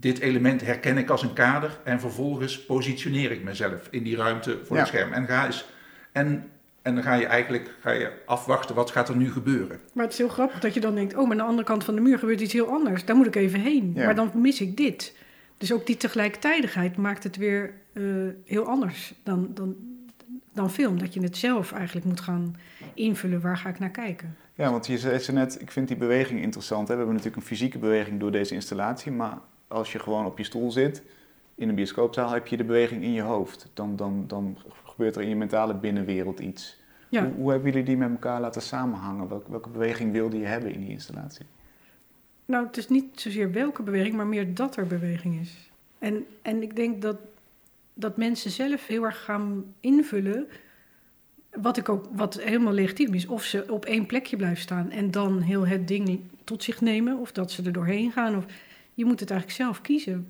[0.00, 4.58] dit element herken ik als een kader en vervolgens positioneer ik mezelf in die ruimte
[4.64, 4.82] voor Ja.
[4.82, 5.12] het scherm.
[5.12, 5.66] En, ga eens,
[6.12, 6.50] en,
[6.82, 9.80] en dan ga je eigenlijk ga je afwachten wat gaat er nu gebeuren.
[9.92, 11.14] Maar het is heel grappig dat je dan denkt...
[11.14, 13.04] oh, maar aan de andere kant van de muur gebeurt iets heel anders.
[13.04, 13.92] Daar moet ik even heen.
[13.94, 14.04] Ja.
[14.04, 15.16] Maar dan mis ik dit.
[15.58, 18.02] Dus ook die tegelijkertijdigheid maakt het weer eh,
[18.44, 19.76] heel anders dan, dan,
[20.52, 20.98] dan film.
[20.98, 22.56] Dat je het zelf eigenlijk moet gaan
[22.94, 23.40] invullen.
[23.40, 24.36] Waar ga ik naar kijken?
[24.54, 26.88] Ja, want je zei ze net, ik vind die beweging interessant.
[26.88, 26.94] Hè?
[26.94, 29.38] We hebben natuurlijk een fysieke beweging door deze installatie, maar
[29.74, 31.02] als je gewoon op je stoel zit
[31.54, 33.70] in een bioscoopzaal, heb je de beweging in je hoofd.
[33.74, 36.82] Dan, dan, dan gebeurt er in je mentale binnenwereld iets.
[37.08, 37.24] Ja.
[37.24, 39.28] Hoe, hoe hebben jullie die met elkaar laten samenhangen?
[39.28, 41.46] Welke, welke beweging wilde je hebben in die installatie?
[42.46, 45.70] Nou, het is niet zozeer welke beweging, maar meer dat er beweging is.
[45.98, 47.16] En, en ik denk dat,
[47.94, 50.46] dat mensen zelf heel erg gaan invullen
[51.50, 55.10] wat, ik ook, wat helemaal legitiem is, of ze op één plekje blijven staan en
[55.10, 58.36] dan heel het ding tot zich nemen, of dat ze er doorheen gaan.
[58.36, 58.44] Of,
[58.94, 60.28] je moet het eigenlijk zelf kiezen.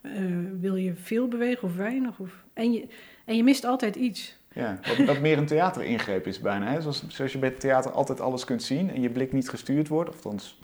[0.00, 0.12] Eh,
[0.60, 2.18] wil je veel bewegen of weinig?
[2.18, 2.88] Of, en, je,
[3.24, 4.40] en je mist altijd iets.
[4.52, 6.72] Ja, wat, wat meer een theateringreep is bijna.
[6.72, 6.80] Hè?
[6.80, 9.88] Zoals, zoals je bij het theater altijd alles kunt zien en je blik niet gestuurd
[9.88, 10.08] wordt.
[10.10, 10.60] Of althans,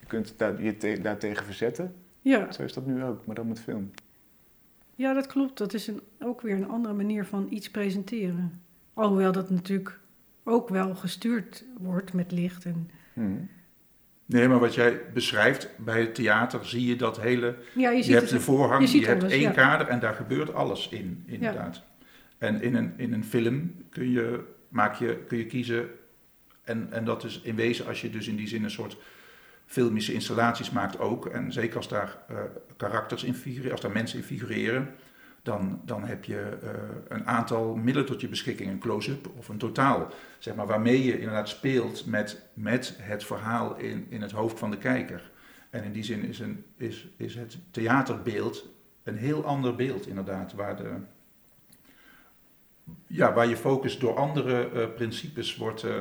[0.00, 1.94] je kunt daar, je te, daartegen verzetten.
[2.22, 2.52] Ja.
[2.52, 3.90] Zo is dat nu ook, maar dan met film.
[4.94, 5.58] Ja, dat klopt.
[5.58, 8.60] Dat is een, ook weer een andere manier van iets presenteren.
[8.94, 10.00] Alhoewel dat natuurlijk
[10.44, 12.64] ook wel gestuurd wordt met licht.
[12.64, 12.90] En...
[13.12, 13.48] Hmm.
[14.28, 17.54] Nee, maar wat jij beschrijft, bij het theater zie je dat hele...
[17.74, 19.50] Ja, je, Je, ziet hebt de voorhang, je hebt alles, één ja.
[19.50, 21.82] kader en daar gebeurt alles in, inderdaad.
[22.38, 25.88] En in een, in een film kun je, maak je, kun je kiezen,
[26.64, 28.96] en, en dat is in wezen als je dus in die zin een soort
[29.66, 32.36] filmische installaties maakt ook, en zeker als daar eh,
[32.76, 34.94] karakters in figureren, als daar mensen in figureren,
[35.48, 36.70] dan, dan heb je eh,
[37.08, 40.08] een aantal middelen tot je beschikking, een close-up of een totaal,
[40.38, 44.70] zeg maar, waarmee je inderdaad speelt met, met het verhaal in, in het hoofd van
[44.70, 45.30] de kijker.
[45.70, 48.68] En in die zin is, een, is, is het theaterbeeld
[49.02, 50.90] een heel ander beeld, inderdaad, waar, de,
[53.06, 55.92] ja, waar je focus door andere eh, principes wordt, eh,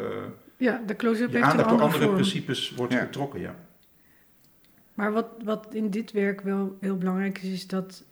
[0.58, 2.16] Ja, de close-up heeft een aandacht door andere andere vorm.
[2.16, 3.00] principes wordt Ja.
[3.00, 3.56] getrokken, ja.
[4.94, 8.06] Maar wat, wat in dit werk wel heel belangrijk is, is dat...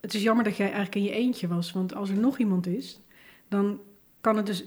[0.00, 1.72] Het is jammer dat jij eigenlijk in je eentje was.
[1.72, 3.00] Want als er nog iemand is,
[3.48, 3.80] dan
[4.20, 4.64] kan het dus...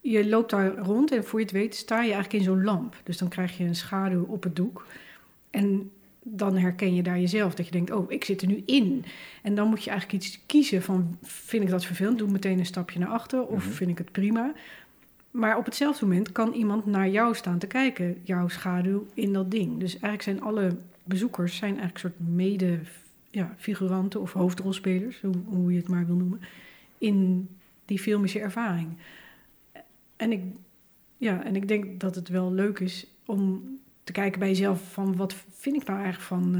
[0.00, 2.96] Je loopt daar rond en voor je het weet sta je eigenlijk in zo'n lamp.
[3.04, 4.86] Dus dan krijg je een schaduw op het doek.
[5.50, 5.90] En
[6.22, 7.54] dan herken je daar jezelf.
[7.54, 9.04] Dat je denkt, oh, ik zit er nu in.
[9.42, 11.18] En dan moet je eigenlijk iets kiezen van...
[11.22, 12.18] Vind ik dat vervelend?
[12.18, 13.46] Doe meteen een stapje naar achter.
[13.46, 13.74] Of Mhm.
[13.74, 14.52] vind ik het prima?
[15.30, 18.20] Maar op hetzelfde moment kan iemand naar jou staan te kijken.
[18.22, 19.78] Jouw schaduw in dat ding.
[19.80, 22.78] Dus eigenlijk zijn alle bezoekers zijn eigenlijk een soort mede
[23.34, 26.40] ja, figuranten of hoofdrolspelers, hoe, hoe je het maar wil noemen,
[26.98, 27.48] in
[27.84, 28.96] die filmische ervaring.
[30.16, 30.42] En ik,
[31.16, 33.62] ja, en ik denk dat het wel leuk is om
[34.04, 36.54] te kijken bij jezelf van wat vind ik nou eigenlijk van.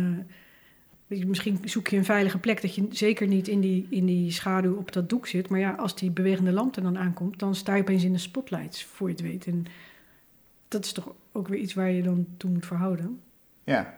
[1.09, 4.31] eh, misschien zoek je een veilige plek dat je zeker niet in die, in die
[4.31, 5.49] schaduw op dat doek zit.
[5.49, 8.19] Maar ja, als die bewegende lamp er dan aankomt, dan sta je opeens in de
[8.19, 9.47] spotlights, voor je het weet.
[9.47, 9.65] En
[10.69, 13.21] dat is toch ook weer iets waar je dan toe moet verhouden.
[13.65, 13.97] Ja,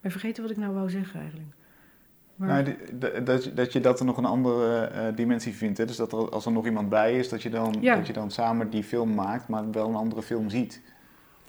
[0.00, 1.56] ben vergeten wat ik nou wou zeggen eigenlijk.
[2.38, 2.76] Maar, nou,
[3.24, 5.78] dat- dat, je- dat er nog een andere eh, dimensie vindt.
[5.78, 5.84] Hè?
[5.84, 7.96] Dus dat er, als er nog iemand bij is, dat je, dan, Ja.
[7.96, 10.82] dat je dan samen die film maakt, maar wel een andere film ziet.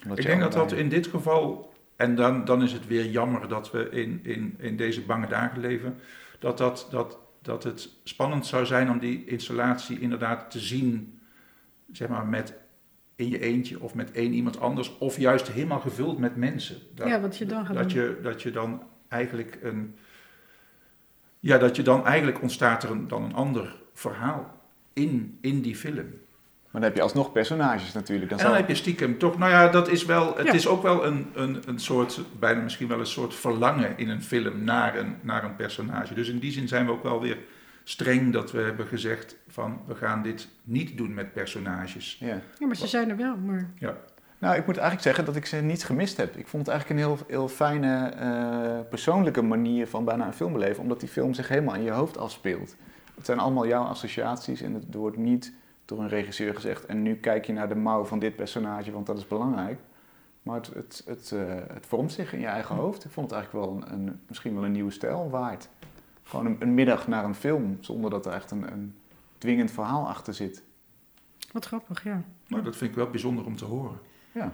[0.04, 3.47] Omdat Ik denk dat dat in dit geval, en dan, dan is het weer jammer
[3.47, 5.95] dat we in, in, in deze bange dagen leven,
[6.39, 11.19] dat, dat, dat, dat het spannend zou zijn om die installatie inderdaad te zien,
[11.91, 12.54] zeg maar, met
[13.15, 16.78] in je eentje of met één iemand anders, of juist helemaal gevuld met mensen.
[16.95, 18.02] Dat, ja, wat je dan gaat dat, doen.
[18.04, 19.95] je, dat je dan eigenlijk een.
[21.39, 24.58] Ja, dat je dan eigenlijk ontstaat er een, dan een ander verhaal
[24.93, 25.95] in, in die film.
[26.71, 28.30] Maar dan heb je alsnog personages natuurlijk.
[28.30, 30.54] Dan En dan zal- heb je stiekem toch, nou ja, dat is wel, het Ja.
[30.54, 34.21] is ook wel een, een, een soort, bijna misschien wel een soort verlangen in een
[34.23, 36.13] film naar een, naar een personage.
[36.13, 37.38] Dus in die zin zijn we ook wel weer
[37.84, 42.17] streng dat we hebben gezegd van we gaan dit niet doen met personages.
[42.19, 42.41] ja.
[42.60, 43.36] Ja, maar ze zijn er wel.
[43.38, 43.69] Maar
[44.39, 46.36] Nou, ik moet eigenlijk zeggen dat ik ze niet gemist heb.
[46.36, 50.54] Ik vond het eigenlijk een heel, heel fijne eh, persoonlijke manier van bijna een film
[50.54, 52.75] beleven, omdat die film zich helemaal in je hoofd afspeelt.
[53.15, 55.54] Het zijn allemaal jouw associaties en het wordt niet
[55.86, 59.06] door een regisseur gezegd en nu kijk je naar de mouw van dit personage, want
[59.06, 59.80] dat is belangrijk.
[60.43, 63.06] Maar het, het, het, eh, het vormt zich in je eigen hoofd.
[63.06, 65.69] Ik vond het eigenlijk wel een, een, misschien wel een nieuwe stijl waard.
[66.23, 68.95] Gewoon een, een middag naar een film, zonder dat er echt een, een
[69.38, 70.63] dwingend verhaal achter zit.
[71.52, 72.23] wat grappig, ja.
[72.47, 73.99] Nou, dat vind ik wel bijzonder om te horen.
[74.32, 74.52] Ja.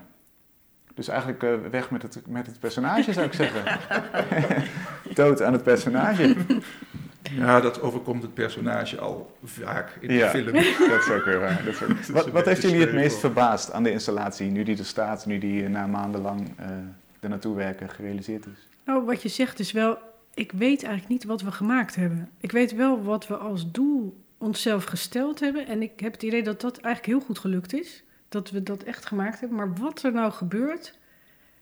[0.93, 3.79] Dus eigenlijk eh, weg met het, met het personage, zou ik zeggen.
[5.13, 6.35] Dood aan het personage.
[7.31, 10.29] Ja, dat overkomt het personage al vaak in de Ja.
[10.29, 10.51] film.
[10.89, 11.61] Dat is ook weer waar.
[11.65, 11.89] Dat is ook-
[12.25, 15.38] is Wat, heeft jullie het meest verbaasd aan de installatie, nu die er staat, nu
[15.38, 16.65] die eh, na maandenlang eh
[17.19, 18.67] er naartoe werken gerealiseerd is?
[18.85, 19.97] Nou, wat je zegt is wel...
[20.33, 22.29] Ik weet eigenlijk niet wat we gemaakt hebben.
[22.39, 25.67] Ik weet wel wat we als doel onszelf gesteld hebben.
[25.67, 28.03] En ik heb het idee dat dat eigenlijk heel goed gelukt is.
[28.35, 29.57] Dat we dat echt gemaakt hebben.
[29.57, 30.97] Maar wat er nou gebeurt,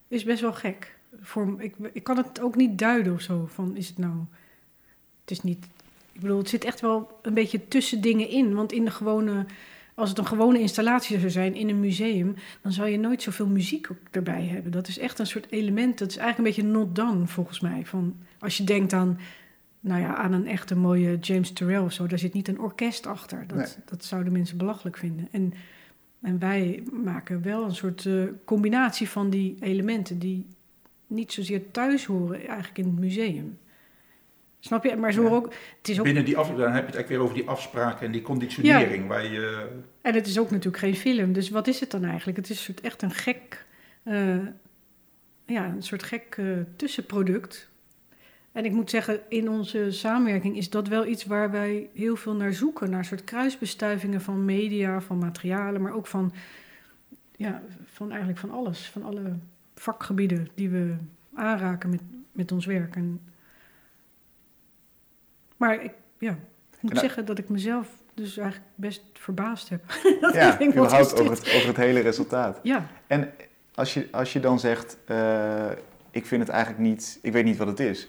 [0.07, 0.95] is best wel gek.
[1.21, 3.45] Voor, ik, ik kan het ook niet duiden of zo.
[3.45, 4.13] Van, is het nou...
[5.21, 5.65] Het is niet...
[6.12, 8.55] Ik bedoel, het zit echt wel een beetje tussen dingen in.
[8.55, 9.45] Want in de gewone...
[9.95, 12.36] Als het een gewone installatie zou zijn in een museum...
[12.61, 14.71] dan zou je nooit zoveel muziek ook erbij hebben.
[14.71, 15.97] Dat is echt een soort element.
[15.97, 17.86] Dat is eigenlijk een beetje not done, volgens mij.
[17.86, 19.19] Van, als je denkt aan,
[19.80, 22.07] nou ja, aan een echte mooie James Turrell of zo...
[22.07, 23.47] daar zit niet een orkest achter.
[23.47, 23.86] Dat, Nee.
[23.86, 25.28] dat zouden mensen belachelijk vinden.
[25.32, 25.53] En,
[26.24, 30.19] en wij maken wel een soort eh, combinatie van die elementen...
[30.19, 30.45] die
[31.07, 33.57] niet zozeer thuis horen eigenlijk in het museum.
[34.59, 34.95] Snap je?
[34.95, 35.30] Maar zo Ja.
[35.30, 37.47] ook, het is ook, Binnen die af, dan heb je het eigenlijk weer over die
[37.47, 39.07] afspraken en die conditionering.
[39.07, 39.67] Waar je,
[40.01, 41.34] en het is ook natuurlijk geen film.
[41.34, 42.38] Dus wat is het dan eigenlijk?
[42.38, 43.65] Het is een soort, echt een gek,
[44.03, 44.38] eh,
[45.45, 46.45] ja, een soort gek eh,
[46.76, 47.71] tussenproduct.
[48.54, 52.34] En ik moet zeggen, in onze samenwerking is dat wel iets waar wij heel veel
[52.34, 52.89] naar zoeken.
[52.89, 56.34] Naar soort kruisbestuivingen van media, van materialen, maar ook van,
[57.36, 58.89] ja, van eigenlijk van alles.
[58.89, 59.38] Van alle
[59.76, 60.95] vakgebieden die we
[61.34, 62.01] aanraken met,
[62.32, 62.95] met ons werk.
[62.95, 63.22] En,
[65.58, 66.32] maar ik, ja,
[66.72, 69.84] ik moet eh, zeggen dat ik mezelf dus eigenlijk best verbaasd heb.
[70.22, 72.60] Dat Ja, ik überhaupt over het, over het hele resultaat.
[72.64, 73.32] Ja, En
[73.74, 75.70] als je, als je dan zegt, eh,
[76.12, 78.08] ik vind het eigenlijk niet, ik weet niet wat het is.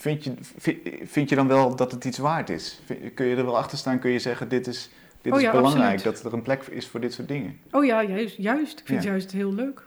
[0.00, 2.80] Vind je, vind, vind je dan wel dat het iets waard is?
[3.14, 3.98] Kun je er wel achter staan?
[3.98, 4.90] Kun je zeggen, dit is,
[5.20, 6.22] dit Oh is ja, belangrijk, absoluut.
[6.22, 7.58] dat er een plek is voor dit soort dingen?
[7.70, 8.36] oh ja, juist.
[8.36, 8.80] juist.
[8.80, 9.10] Ik vind het Ja.
[9.10, 9.82] juist heel leuk.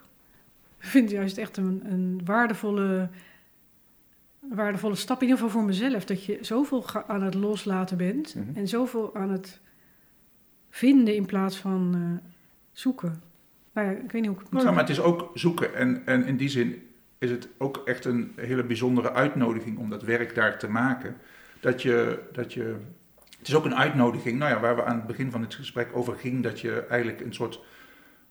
[0.79, 3.09] Ik vind het juist echt een, een waardevolle,
[4.39, 6.05] waardevolle stap, in ieder geval voor mezelf.
[6.05, 8.57] Dat je zoveel aan het loslaten bent Mhm.
[8.57, 9.59] en zoveel aan het
[10.69, 12.29] vinden in plaats van eh,
[12.71, 13.21] zoeken.
[13.73, 15.05] Nou ja, ik weet niet hoe ik het moet nou, maar zeggen.
[15.05, 15.75] het is ook zoeken.
[15.75, 16.87] En, en in die zin
[17.23, 21.15] is het ook echt een hele bijzondere uitnodiging om dat werk daar te maken.
[21.59, 22.75] Dat je, dat je,
[23.37, 25.89] het is ook een uitnodiging, nou ja, waar we aan het begin van het gesprek
[25.93, 27.59] over ging, dat je eigenlijk een soort,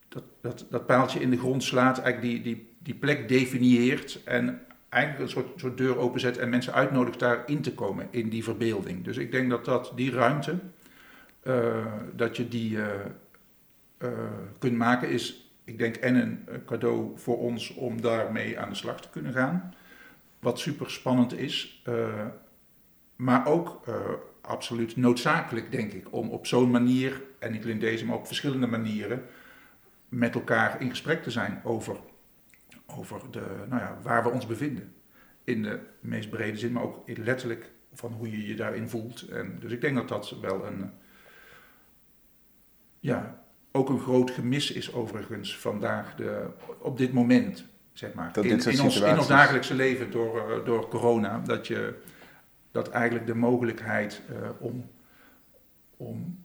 [0.09, 4.61] dat, dat, dat paaltje in de grond slaat, eigenlijk die, die, die plek definieert en
[4.89, 9.05] eigenlijk een soort, soort deur openzet en mensen uitnodigt daarin te komen, in die verbeelding.
[9.05, 10.59] Dus ik denk dat, dat die ruimte,
[11.43, 11.87] eh,
[12.17, 12.89] dat je die eh,
[13.99, 14.09] eh,
[14.59, 18.75] kunt maken, is ik denk en een eh, cadeau voor ons om daarmee aan de
[18.75, 19.75] slag te kunnen gaan.
[20.39, 22.27] Wat super spannend is, eh,
[23.17, 23.95] maar ook eh,
[24.41, 28.67] absoluut noodzakelijk, denk ik, om op zo'n manier, en niet alleen deze, maar op verschillende
[28.67, 29.23] manieren,
[30.09, 31.97] met elkaar in gesprek te zijn over,
[32.87, 34.95] over de, nou ja, waar we ons bevinden.
[35.45, 39.21] In de meest brede zin, maar ook letterlijk van hoe je je daarin voelt.
[39.23, 40.91] En, dus ik denk dat dat wel een,
[43.01, 43.42] ja,
[43.73, 46.47] ook een groot gemis is overigens vandaag, de,
[46.79, 48.33] op dit moment, zeg maar.
[48.33, 51.67] Dat in, dit soort in, ons, in ons dagelijkse leven door, eh, door corona, dat,
[51.67, 51.95] je,
[52.71, 54.91] dat eigenlijk de mogelijkheid eh, om,
[55.97, 56.45] om,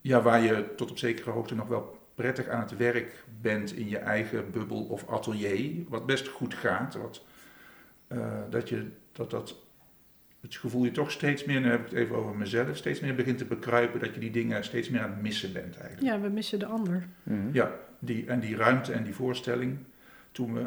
[0.00, 3.88] ja, waar je tot op zekere hoogte nog wel prettig aan het werk bent in
[3.88, 7.24] je eigen bubbel of atelier, wat best goed gaat, wat,
[8.06, 8.18] eh,
[8.50, 9.56] dat je dat, dat
[10.40, 13.14] het gevoel je toch steeds meer, nu heb ik het even over mezelf, steeds meer
[13.14, 16.06] begint te bekruipen dat je die dingen steeds meer aan het missen bent eigenlijk.
[16.14, 17.06] Ja, we missen de ander.
[17.22, 17.48] Mhm.
[17.52, 19.78] Ja, die, en die ruimte en die voorstelling.
[20.32, 20.64] Toen we,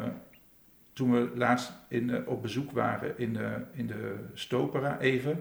[0.92, 5.40] toen we laatst in, de- op bezoek waren in de, in de Stopera even,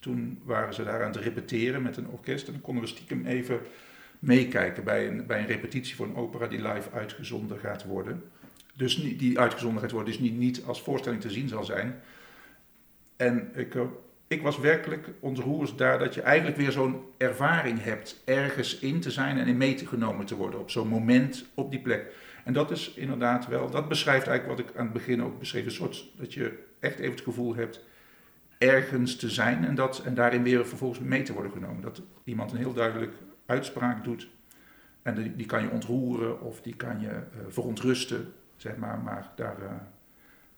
[0.00, 3.26] toen waren ze daar aan het repeteren met een orkest en dan konden we stiekem
[3.26, 3.60] even
[4.18, 8.22] meekijken bij een, bij een repetitie voor een opera die live uitgezonden gaat worden.
[8.74, 11.94] Dus niet, die uitgezonden gaat worden, dus niet, niet als voorstelling te zien zal zijn.
[13.22, 13.82] En ik, eh,
[14.26, 19.10] ik was werkelijk ontroerd daar dat je eigenlijk weer zo'n ervaring hebt ergens in te
[19.10, 22.14] zijn en in meegenomen te worden op zo'n moment op die plek.
[22.44, 25.64] En dat is inderdaad wel, dat beschrijft eigenlijk wat ik aan het begin ook beschreef,
[25.64, 27.84] een soort dat je echt even het gevoel hebt
[28.58, 31.82] ergens te zijn en, dat, en daarin weer vervolgens mee te worden genomen.
[31.82, 33.12] Dat iemand een heel duidelijk
[33.46, 34.28] uitspraak doet
[35.02, 39.32] en die, die kan je ontroeren of die kan je eh, verontrusten, zeg maar, maar
[39.36, 39.70] daar, eh,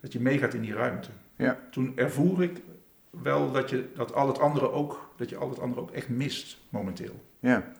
[0.00, 1.10] dat je meegaat in die ruimte.
[1.36, 1.58] Ja.
[1.70, 2.62] Toen ervoer ik
[3.10, 6.08] wel dat je, dat al het andere ook, dat je al het andere ook echt
[6.08, 7.24] mist momenteel.
[7.40, 7.72] Ja.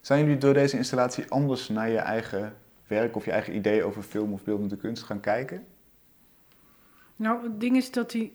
[0.00, 4.02] Zijn jullie door deze installatie anders naar je eigen werk of je eigen idee over
[4.02, 5.64] film of beeldende kunst gaan kijken?
[7.16, 8.32] Nou, het ding is dat hij...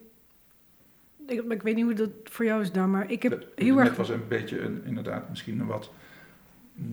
[1.28, 3.76] Ik, ik weet niet hoe dat voor jou is, Dan, maar ik heb Dat- heel
[3.76, 3.96] net erg...
[3.96, 5.92] was een beetje een, inderdaad misschien een wat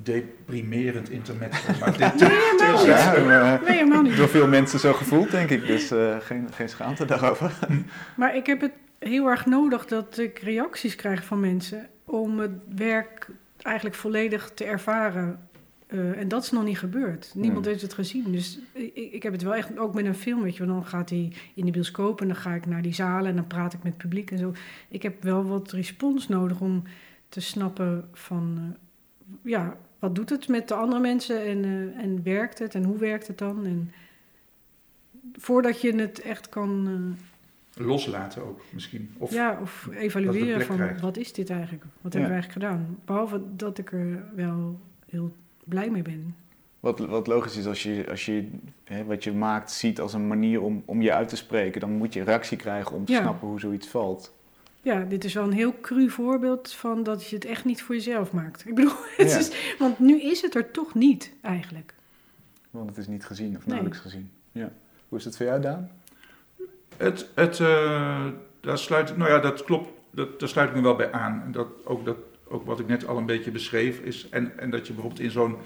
[0.02, 1.52] deprimerend internet.
[1.80, 4.16] Maar dit, dit- Ja, maar, Nee, helemaal niet.
[4.16, 5.66] door veel mensen zo gevoeld, denk ik.
[5.66, 7.52] Dus eh, geen, geen schaamte daarover.
[8.16, 12.50] Maar ik heb het heel erg nodig dat ik reacties krijg van mensen om het
[12.76, 13.28] werk
[13.62, 15.38] eigenlijk volledig te ervaren.
[15.86, 17.30] Eh, en dat is nog niet gebeurd.
[17.34, 17.68] Niemand Hmm.
[17.70, 18.32] heeft het gezien.
[18.32, 20.66] Dus ik, ik heb het wel echt, ook met een film, weet je.
[20.66, 23.46] Dan gaat hij in de bioscoop en dan ga ik naar die zalen en dan
[23.46, 24.52] praat ik met het publiek en zo.
[24.88, 26.82] Ik heb wel wat respons nodig om
[27.28, 28.64] te snappen van, eh,
[29.42, 32.98] ja, wat doet het met de andere mensen en, eh, en werkt het en hoe
[32.98, 33.66] werkt het dan?
[33.66, 33.92] En
[35.32, 36.88] voordat je het echt kan...
[37.76, 39.10] eh, loslaten ook misschien.
[39.18, 41.00] Of, ja, of evalueren van krijgt.
[41.00, 41.82] wat is dit eigenlijk?
[42.00, 42.18] Wat Ja.
[42.18, 42.98] hebben we eigenlijk gedaan?
[43.04, 45.32] Behalve dat ik er wel heel
[45.64, 46.34] blij mee ben.
[46.80, 48.48] Wat, wat logisch is als je, als je
[48.84, 51.90] hè, wat je maakt ziet als een manier om, om je uit te spreken, dan
[51.92, 53.20] moet je reactie krijgen om te Ja.
[53.20, 54.34] snappen hoe zoiets valt.
[54.86, 57.94] Ja, dit is wel een heel cru voorbeeld van dat je het echt niet voor
[57.94, 58.66] jezelf maakt.
[58.66, 59.38] Ik bedoel, het Ja.
[59.38, 61.94] is, want nu is het er toch niet eigenlijk.
[62.70, 63.66] Want het is niet gezien of Nee.
[63.66, 64.30] nauwelijks gezien.
[64.52, 64.72] Ja.
[65.08, 65.90] Hoe is het voor jou, Daan?
[66.96, 68.26] Het, het, eh,
[68.60, 71.42] daar sluit, nou ja, dat klopt, dat, daar sluit ik me wel bij aan.
[71.44, 72.16] En dat, ook, dat,
[72.48, 75.30] ook wat ik net al een beetje beschreef is, en, en dat je bijvoorbeeld in
[75.30, 75.56] zo'n,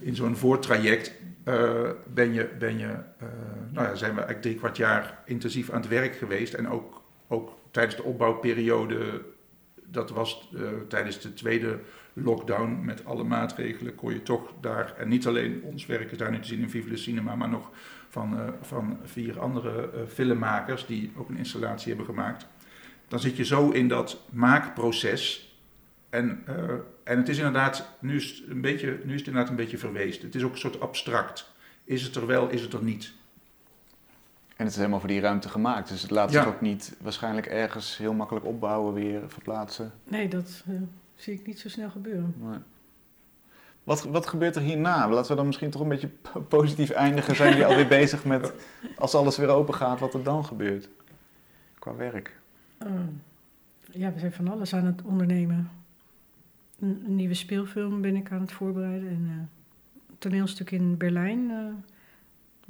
[0.00, 1.12] in zo'n voortraject
[1.44, 2.86] eh, ben je, ben je
[3.18, 3.26] eh,
[3.70, 6.54] nou ja, zijn we eigenlijk drie kwart jaar intensief aan het werk geweest.
[6.54, 6.99] En ook,
[7.30, 9.22] ook tijdens de opbouwperiode,
[9.84, 11.78] dat was uh, tijdens de tweede
[12.12, 16.30] lockdown met alle maatregelen, kon je toch daar, en niet alleen ons werk is daar
[16.30, 17.70] nu te zien in Vive Cinema, maar nog
[18.08, 22.46] van, van vier andere filmmakers die ook een installatie hebben gemaakt.
[23.08, 25.54] Dan zit je zo in dat maakproces.
[26.08, 26.44] En,
[27.04, 30.22] en het is inderdaad, nu is het, een beetje, nu is inderdaad een beetje verweest.
[30.22, 31.52] Het is ook een soort abstract.
[31.84, 33.12] Is het er wel, is het er niet?
[34.60, 35.88] En het is helemaal voor die ruimte gemaakt.
[35.88, 39.92] Dus het laat zich ook niet waarschijnlijk ergens heel makkelijk opbouwen, weer verplaatsen.
[40.04, 40.80] Nee, dat uh,
[41.14, 42.34] zie ik niet zo snel gebeuren.
[42.38, 42.58] Nee.
[43.84, 45.08] Wat, wat gebeurt er hierna?
[45.08, 46.10] Laten we dan misschien toch een beetje
[46.48, 47.36] positief eindigen.
[47.36, 48.52] Zijn jullie alweer bezig met,
[48.96, 50.88] als alles weer open gaat, wat er dan gebeurt?
[51.78, 52.36] Qua werk.
[52.86, 52.90] Uh,
[53.90, 55.70] ja, we zijn van alles aan het ondernemen.
[56.80, 59.08] Een, een, nieuwe speelfilm ben ik aan het voorbereiden.
[59.08, 59.32] En uh,
[60.08, 61.50] een toneelstuk in Berlijn.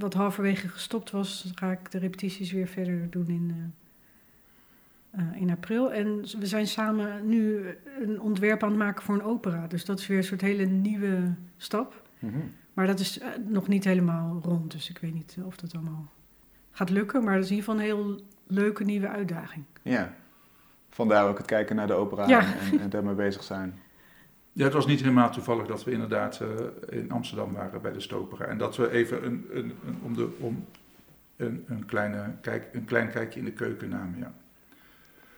[0.00, 3.74] Wat halverwege gestopt was, ga ik de repetities weer verder doen in,
[5.18, 5.92] uh, in april.
[5.92, 7.66] En we zijn samen nu
[8.00, 9.66] een ontwerp aan het maken voor een opera.
[9.66, 12.02] Dus dat is weer een soort hele nieuwe stap.
[12.18, 12.52] Mm -hmm.
[12.74, 14.70] Maar dat is nog niet helemaal rond.
[14.72, 16.12] Dus ik weet niet of dat allemaal
[16.70, 17.24] gaat lukken.
[17.24, 19.64] Maar dat is in ieder geval een heel leuke nieuwe uitdaging.
[19.82, 20.14] Ja,
[20.90, 22.54] vandaar ook het kijken naar de opera ja.
[22.72, 23.78] en, en daarmee bezig zijn.
[24.64, 28.44] Het was niet helemaal toevallig dat we inderdaad uh, in Amsterdam waren bij de Stopera.
[28.44, 30.64] En dat we even een, een, een om de, om
[31.36, 34.18] een, een, kleine kijk, een klein kijkje in de keuken namen.
[34.18, 34.32] Ja.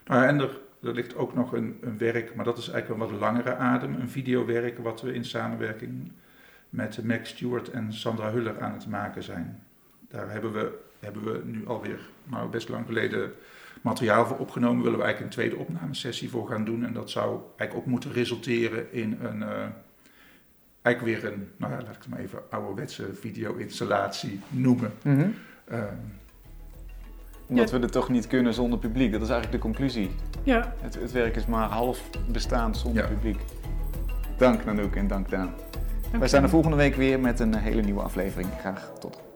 [0.04, 3.10] Nou en er, er ligt ook nog een, een werk, maar dat is eigenlijk een
[3.10, 3.94] wat langere adem.
[3.94, 6.12] Een videowerk wat we in samenwerking
[6.68, 9.62] met Max Stewart en Sandra Huller aan het maken zijn.
[10.08, 13.32] Daar hebben we, hebben we nu alweer nou, best lang geleden
[13.82, 14.82] materiaal voor opgenomen.
[14.82, 16.84] Willen we eigenlijk een tweede opnamesessie voor gaan doen.
[16.84, 19.48] En dat zou eigenlijk ook moeten resulteren in een, uh,
[20.82, 24.92] eigenlijk weer een, nou ja, laat ik het maar even ouderwetse video-installatie noemen.
[25.02, 25.34] Mm -hmm.
[25.72, 25.84] uh,
[27.46, 27.76] Omdat ja.
[27.76, 29.12] we het toch niet kunnen zonder publiek.
[29.12, 30.10] Dat is eigenlijk de conclusie.
[30.42, 30.74] Ja.
[30.80, 33.08] Het, het werk is maar half bestaand zonder ja.
[33.08, 33.40] publiek.
[34.38, 35.54] Dank Nanook en dank Daan.
[36.18, 38.48] Wij zijn er volgende week weer met een hele nieuwe aflevering.
[38.60, 39.31] Graag tot